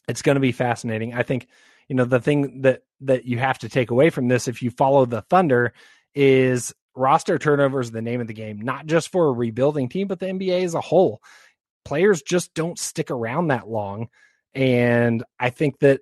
It's 0.07 0.21
going 0.21 0.35
to 0.35 0.41
be 0.41 0.53
fascinating. 0.53 1.13
I 1.13 1.23
think 1.23 1.47
you 1.89 1.95
know 1.97 2.05
the 2.05 2.21
thing 2.21 2.61
that 2.61 2.83
that 3.01 3.25
you 3.25 3.37
have 3.37 3.59
to 3.59 3.69
take 3.69 3.91
away 3.91 4.09
from 4.09 4.29
this 4.29 4.47
if 4.47 4.63
you 4.63 4.71
follow 4.71 5.05
the 5.05 5.23
thunder 5.23 5.73
is 6.15 6.73
roster 6.95 7.37
turnover 7.37 7.81
is 7.81 7.91
the 7.91 8.01
name 8.01 8.21
of 8.21 8.27
the 8.27 8.33
game 8.33 8.61
not 8.61 8.85
just 8.85 9.11
for 9.11 9.27
a 9.27 9.31
rebuilding 9.31 9.89
team 9.89 10.07
but 10.07 10.19
the 10.19 10.25
nba 10.25 10.63
as 10.63 10.73
a 10.73 10.81
whole. 10.81 11.21
Players 11.83 12.21
just 12.21 12.53
don't 12.53 12.79
stick 12.79 13.11
around 13.11 13.47
that 13.47 13.67
long 13.67 14.07
and 14.53 15.23
i 15.39 15.49
think 15.49 15.79
that 15.79 16.01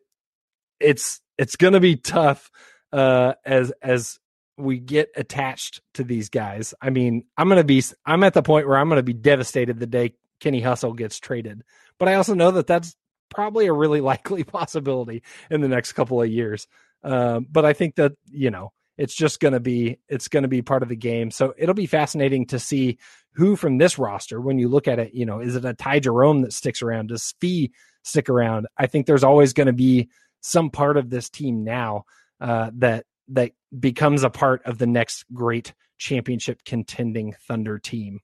it's 0.80 1.22
it's 1.38 1.56
going 1.56 1.74
to 1.74 1.80
be 1.80 1.96
tough 1.96 2.52
uh, 2.92 3.34
as 3.46 3.72
as 3.82 4.20
we 4.58 4.80
get 4.80 5.10
attached 5.16 5.82
to 5.96 6.04
these 6.04 6.30
guys. 6.30 6.74
I 6.82 6.90
mean, 6.90 7.26
I'm 7.38 7.48
going 7.48 7.58
to 7.58 7.64
be 7.64 7.84
I'm 8.06 8.24
at 8.24 8.34
the 8.34 8.44
point 8.44 8.68
where 8.68 8.78
I'm 8.78 8.88
going 8.88 9.00
to 9.00 9.04
be 9.04 9.14
devastated 9.14 9.80
the 9.80 9.88
day 9.88 10.14
Kenny 10.40 10.62
Hustle 10.62 10.94
gets 10.94 11.20
traded. 11.20 11.64
But 11.98 12.10
I 12.10 12.16
also 12.16 12.34
know 12.34 12.52
that 12.52 12.68
that's 12.68 12.96
probably 13.30 13.68
a 13.68 13.74
really 13.74 14.02
likely 14.14 14.44
possibility 14.44 15.24
in 15.50 15.62
the 15.62 15.68
next 15.68 15.94
couple 15.94 16.22
of 16.22 16.30
years. 16.30 16.68
Uh, 17.04 17.40
but 17.40 17.66
I 17.66 17.74
think 17.74 17.96
that 17.96 18.14
you 18.32 18.50
know 18.50 18.72
it's 18.98 19.16
just 19.16 19.40
going 19.40 19.54
to 19.54 19.60
be 19.60 20.00
it's 20.08 20.28
going 20.28 20.44
to 20.44 20.50
be 20.50 20.62
part 20.62 20.84
of 20.84 20.90
the 20.90 20.96
game. 20.96 21.32
So 21.32 21.54
it'll 21.58 21.76
be 21.76 21.88
fascinating 21.88 22.48
to 22.48 22.60
see 22.60 22.98
who 23.34 23.56
from 23.56 23.78
this 23.78 24.00
roster, 24.00 24.40
when 24.40 24.60
you 24.60 24.70
look 24.70 24.88
at 24.88 25.00
it, 25.00 25.14
you 25.14 25.26
know, 25.26 25.40
is 25.42 25.56
it 25.56 25.66
a 25.66 25.74
Ty 25.74 26.00
Jerome 26.00 26.42
that 26.42 26.54
sticks 26.54 26.82
around? 26.82 27.08
Does 27.08 27.34
Fee 27.42 27.72
stick 28.04 28.30
around? 28.30 28.68
I 28.78 28.88
think 28.88 29.06
there's 29.06 29.26
always 29.26 29.52
going 29.52 29.68
to 29.68 29.74
be 29.74 30.10
some 30.46 30.70
part 30.70 30.96
of 30.96 31.10
this 31.10 31.30
team 31.30 31.64
now 31.64 32.06
uh, 32.40 32.70
that 32.76 33.06
that 33.30 33.52
becomes 33.78 34.24
a 34.24 34.30
part 34.30 34.62
of 34.66 34.78
the 34.78 34.86
next 34.86 35.26
great 35.34 35.74
championship 35.98 36.64
contending 36.64 37.34
Thunder 37.48 37.80
team. 37.80 38.20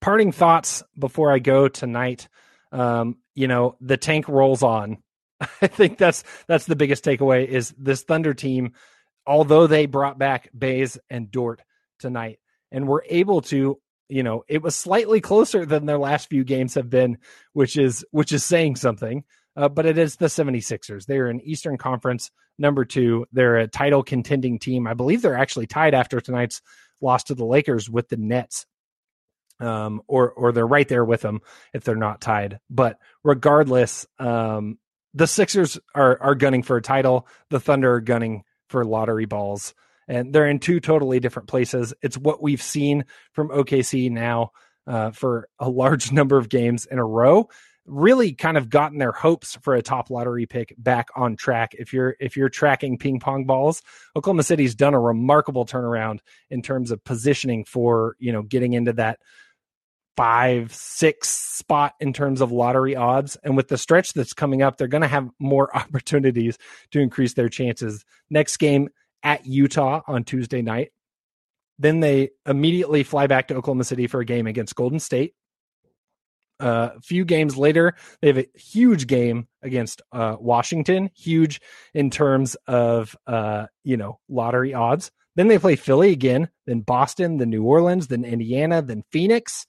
Parting 0.00 0.32
thoughts 0.32 0.82
before 0.98 1.32
I 1.32 1.38
go 1.38 1.68
tonight. 1.68 2.28
Um, 2.72 3.16
you 3.34 3.48
know, 3.48 3.76
the 3.80 3.96
tank 3.96 4.28
rolls 4.28 4.62
on. 4.62 4.98
I 5.62 5.66
think 5.66 5.96
that's 5.96 6.24
that's 6.46 6.66
the 6.66 6.76
biggest 6.76 7.04
takeaway 7.04 7.46
is 7.46 7.74
this 7.78 8.02
Thunder 8.02 8.34
team, 8.34 8.74
although 9.26 9.66
they 9.66 9.86
brought 9.86 10.18
back 10.18 10.50
Baze 10.56 10.98
and 11.08 11.30
Dort 11.30 11.62
tonight 11.98 12.38
and 12.70 12.86
were 12.86 13.04
able 13.08 13.40
to, 13.42 13.80
you 14.08 14.22
know, 14.22 14.44
it 14.46 14.62
was 14.62 14.76
slightly 14.76 15.22
closer 15.22 15.64
than 15.64 15.86
their 15.86 15.98
last 15.98 16.28
few 16.28 16.44
games 16.44 16.74
have 16.74 16.90
been, 16.90 17.16
which 17.54 17.78
is 17.78 18.04
which 18.10 18.32
is 18.32 18.44
saying 18.44 18.76
something 18.76 19.24
uh, 19.56 19.68
but 19.68 19.86
it 19.86 19.98
is 19.98 20.16
the 20.16 20.26
76ers. 20.26 21.06
They're 21.06 21.28
an 21.28 21.40
Eastern 21.40 21.76
Conference 21.76 22.30
number 22.58 22.84
two. 22.84 23.26
They're 23.32 23.58
a 23.58 23.68
title 23.68 24.02
contending 24.02 24.58
team. 24.58 24.86
I 24.86 24.94
believe 24.94 25.22
they're 25.22 25.36
actually 25.36 25.66
tied 25.66 25.94
after 25.94 26.20
tonight's 26.20 26.62
loss 27.00 27.24
to 27.24 27.34
the 27.34 27.44
Lakers 27.44 27.88
with 27.88 28.08
the 28.08 28.16
Nets. 28.16 28.66
Um, 29.58 30.00
or 30.06 30.30
or 30.30 30.52
they're 30.52 30.66
right 30.66 30.88
there 30.88 31.04
with 31.04 31.20
them 31.20 31.40
if 31.74 31.84
they're 31.84 31.94
not 31.94 32.22
tied. 32.22 32.60
But 32.70 32.96
regardless, 33.22 34.06
um, 34.18 34.78
the 35.12 35.26
Sixers 35.26 35.78
are 35.94 36.18
are 36.22 36.34
gunning 36.34 36.62
for 36.62 36.78
a 36.78 36.82
title. 36.82 37.28
The 37.50 37.60
Thunder 37.60 37.92
are 37.92 38.00
gunning 38.00 38.44
for 38.70 38.86
lottery 38.86 39.26
balls, 39.26 39.74
and 40.08 40.32
they're 40.32 40.48
in 40.48 40.60
two 40.60 40.80
totally 40.80 41.20
different 41.20 41.50
places. 41.50 41.92
It's 42.00 42.16
what 42.16 42.42
we've 42.42 42.62
seen 42.62 43.04
from 43.34 43.50
OKC 43.50 44.10
now 44.10 44.52
uh, 44.86 45.10
for 45.10 45.46
a 45.58 45.68
large 45.68 46.10
number 46.12 46.38
of 46.38 46.48
games 46.48 46.86
in 46.86 46.98
a 46.98 47.04
row 47.04 47.50
really 47.90 48.32
kind 48.32 48.56
of 48.56 48.70
gotten 48.70 48.98
their 48.98 49.12
hopes 49.12 49.56
for 49.62 49.74
a 49.74 49.82
top 49.82 50.10
lottery 50.10 50.46
pick 50.46 50.74
back 50.78 51.08
on 51.16 51.36
track. 51.36 51.74
If 51.78 51.92
you're 51.92 52.16
if 52.20 52.36
you're 52.36 52.48
tracking 52.48 52.98
ping 52.98 53.20
pong 53.20 53.44
balls, 53.44 53.82
Oklahoma 54.16 54.42
City's 54.42 54.74
done 54.74 54.94
a 54.94 55.00
remarkable 55.00 55.66
turnaround 55.66 56.20
in 56.50 56.62
terms 56.62 56.90
of 56.90 57.02
positioning 57.04 57.64
for, 57.64 58.16
you 58.18 58.32
know, 58.32 58.42
getting 58.42 58.72
into 58.72 58.92
that 58.94 59.18
five, 60.16 60.74
six 60.74 61.28
spot 61.28 61.94
in 62.00 62.12
terms 62.12 62.40
of 62.40 62.52
lottery 62.52 62.94
odds. 62.94 63.36
And 63.42 63.56
with 63.56 63.68
the 63.68 63.78
stretch 63.78 64.12
that's 64.12 64.32
coming 64.32 64.62
up, 64.62 64.76
they're 64.76 64.88
going 64.88 65.02
to 65.02 65.08
have 65.08 65.30
more 65.38 65.74
opportunities 65.76 66.58
to 66.92 67.00
increase 67.00 67.34
their 67.34 67.48
chances. 67.48 68.04
Next 68.28 68.56
game 68.58 68.88
at 69.22 69.46
Utah 69.46 70.02
on 70.06 70.24
Tuesday 70.24 70.62
night. 70.62 70.92
Then 71.78 72.00
they 72.00 72.30
immediately 72.46 73.02
fly 73.02 73.26
back 73.26 73.48
to 73.48 73.54
Oklahoma 73.54 73.84
City 73.84 74.06
for 74.06 74.20
a 74.20 74.24
game 74.24 74.46
against 74.46 74.76
Golden 74.76 75.00
State 75.00 75.34
uh, 76.60 76.90
a 76.96 77.00
few 77.00 77.24
games 77.24 77.56
later, 77.56 77.94
they 78.20 78.28
have 78.28 78.38
a 78.38 78.46
huge 78.54 79.06
game 79.06 79.48
against 79.62 80.02
uh, 80.12 80.36
Washington, 80.38 81.10
huge 81.14 81.60
in 81.94 82.10
terms 82.10 82.56
of 82.66 83.16
uh, 83.26 83.66
you 83.84 83.96
know 83.96 84.18
lottery 84.28 84.74
odds. 84.74 85.10
Then 85.36 85.48
they 85.48 85.58
play 85.58 85.76
Philly 85.76 86.12
again, 86.12 86.48
then 86.66 86.80
Boston, 86.80 87.38
then 87.38 87.50
New 87.50 87.64
Orleans, 87.64 88.08
then 88.08 88.24
Indiana, 88.24 88.82
then 88.82 89.04
Phoenix. 89.10 89.66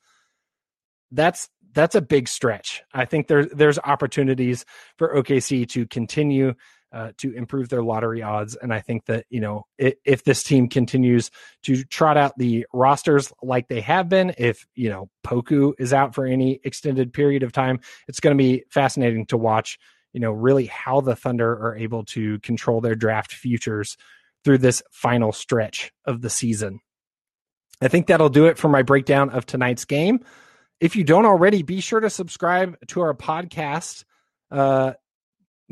That's 1.12 1.50
that's 1.74 1.96
a 1.96 2.02
big 2.02 2.28
stretch. 2.28 2.84
I 2.94 3.06
think 3.06 3.28
there's 3.28 3.48
there's 3.48 3.80
opportunities 3.80 4.66
for 4.98 5.16
OKC 5.16 5.68
to 5.70 5.88
continue 5.88 6.54
uh, 6.92 7.12
to 7.18 7.32
improve 7.34 7.70
their 7.70 7.84
lottery 7.84 8.22
odds. 8.22 8.56
And 8.56 8.74
I 8.74 8.82
think 8.82 9.06
that, 9.06 9.26
you 9.30 9.40
know, 9.40 9.66
if, 9.78 9.94
if, 10.04 10.24
this 10.24 10.44
team 10.44 10.68
continues 10.68 11.32
to 11.64 11.84
trot 11.86 12.18
out 12.18 12.38
the 12.38 12.66
rosters 12.74 13.32
like 13.42 13.68
they 13.68 13.82
have 13.82 14.10
been, 14.10 14.34
if, 14.38 14.66
you 14.76 14.90
know, 14.90 15.10
Poku 15.26 15.74
is 15.80 15.94
out 15.94 16.14
for 16.14 16.26
any 16.26 16.60
extended 16.64 17.14
period 17.14 17.44
of 17.44 17.54
time, 17.54 17.80
it's 18.08 18.20
going 18.20 18.38
to 18.38 18.44
be 18.44 18.64
fascinating 18.70 19.26
to 19.28 19.38
watch, 19.38 19.80
you 20.12 20.20
know, 20.20 20.32
really 20.32 20.66
how 20.66 21.00
the 21.00 21.16
Thunder 21.16 21.52
are 21.52 21.78
able 21.78 22.04
to 22.06 22.40
control 22.40 22.82
their 22.82 22.96
draft 22.96 23.34
futures 23.34 23.96
through 24.44 24.58
this 24.58 24.84
final 24.92 25.32
stretch 25.32 25.94
of 26.06 26.22
the 26.22 26.30
season. 26.30 26.80
I 27.82 27.88
think 27.88 28.08
that'll 28.08 28.30
do 28.30 28.46
it 28.46 28.58
for 28.58 28.70
my 28.70 28.84
breakdown 28.84 29.30
of 29.30 29.46
tonight's 29.46 29.86
game. 29.86 30.20
If 30.80 30.96
you 30.96 31.04
don't 31.04 31.26
already, 31.26 31.64
be 31.64 31.80
sure 31.80 32.00
to 32.00 32.10
subscribe 32.10 32.76
to 32.88 33.02
our 33.02 33.14
podcast. 33.14 34.04
Uh, 34.50 34.94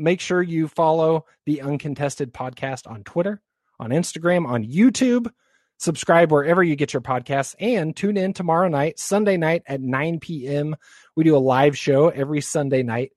make 0.00 0.20
sure 0.20 0.42
you 0.42 0.66
follow 0.66 1.26
the 1.46 1.60
Uncontested 1.60 2.32
Podcast 2.32 2.90
on 2.90 3.04
Twitter, 3.04 3.40
on 3.78 3.90
Instagram, 3.90 4.46
on 4.46 4.64
YouTube. 4.64 5.30
Subscribe 5.78 6.32
wherever 6.32 6.62
you 6.62 6.76
get 6.76 6.92
your 6.92 7.00
podcasts 7.00 7.54
and 7.58 7.96
tune 7.96 8.16
in 8.16 8.32
tomorrow 8.32 8.68
night, 8.68 8.98
Sunday 8.98 9.36
night 9.36 9.62
at 9.66 9.80
9 9.80 10.20
p.m. 10.20 10.76
We 11.16 11.24
do 11.24 11.36
a 11.36 11.38
live 11.38 11.76
show 11.76 12.08
every 12.08 12.40
Sunday 12.40 12.82
night, 12.82 13.12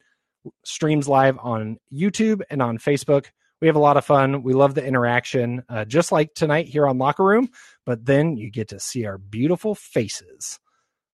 streams 0.64 1.08
live 1.08 1.38
on 1.40 1.78
YouTube 1.92 2.42
and 2.50 2.62
on 2.62 2.78
Facebook. 2.78 3.28
We 3.62 3.68
have 3.68 3.76
a 3.78 3.80
lot 3.80 3.98
of 3.98 4.06
fun. 4.06 4.44
We 4.44 4.54
love 4.54 4.76
the 4.76 4.86
interaction, 4.86 5.64
uh, 5.70 5.86
just 5.86 6.12
like 6.12 6.34
tonight 6.34 6.68
here 6.68 6.86
on 6.86 6.98
Locker 6.98 7.24
Room, 7.24 7.50
but 7.86 8.06
then 8.06 8.36
you 8.36 8.50
get 8.52 8.70
to 8.70 8.80
see 8.80 9.06
our 9.06 9.18
beautiful 9.18 9.74
faces. 9.74 10.60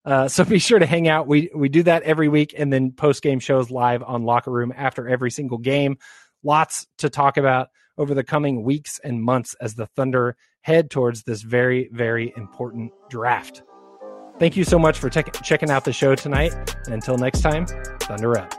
Uh, 0.09 0.27
so 0.27 0.43
be 0.43 0.57
sure 0.57 0.79
to 0.79 0.87
hang 0.87 1.07
out. 1.07 1.27
We 1.27 1.51
we 1.53 1.69
do 1.69 1.83
that 1.83 2.01
every 2.01 2.29
week, 2.29 2.55
and 2.57 2.73
then 2.73 2.91
post 2.91 3.21
game 3.21 3.39
shows 3.39 3.69
live 3.69 4.01
on 4.01 4.23
Locker 4.23 4.49
Room 4.49 4.73
after 4.75 5.07
every 5.07 5.29
single 5.29 5.59
game. 5.59 5.99
Lots 6.43 6.87
to 6.97 7.11
talk 7.11 7.37
about 7.37 7.67
over 7.95 8.15
the 8.15 8.23
coming 8.23 8.63
weeks 8.63 8.99
and 9.03 9.21
months 9.21 9.55
as 9.61 9.75
the 9.75 9.85
Thunder 9.85 10.35
head 10.61 10.89
towards 10.89 11.23
this 11.23 11.43
very 11.43 11.89
very 11.93 12.33
important 12.35 12.91
draft. 13.11 13.61
Thank 14.39 14.57
you 14.57 14.63
so 14.63 14.79
much 14.79 14.97
for 14.97 15.11
te- 15.11 15.29
checking 15.43 15.69
out 15.69 15.85
the 15.85 15.93
show 15.93 16.15
tonight. 16.15 16.53
And 16.85 16.95
until 16.95 17.17
next 17.17 17.41
time, 17.41 17.67
Thunder 17.99 18.35
up. 18.39 18.58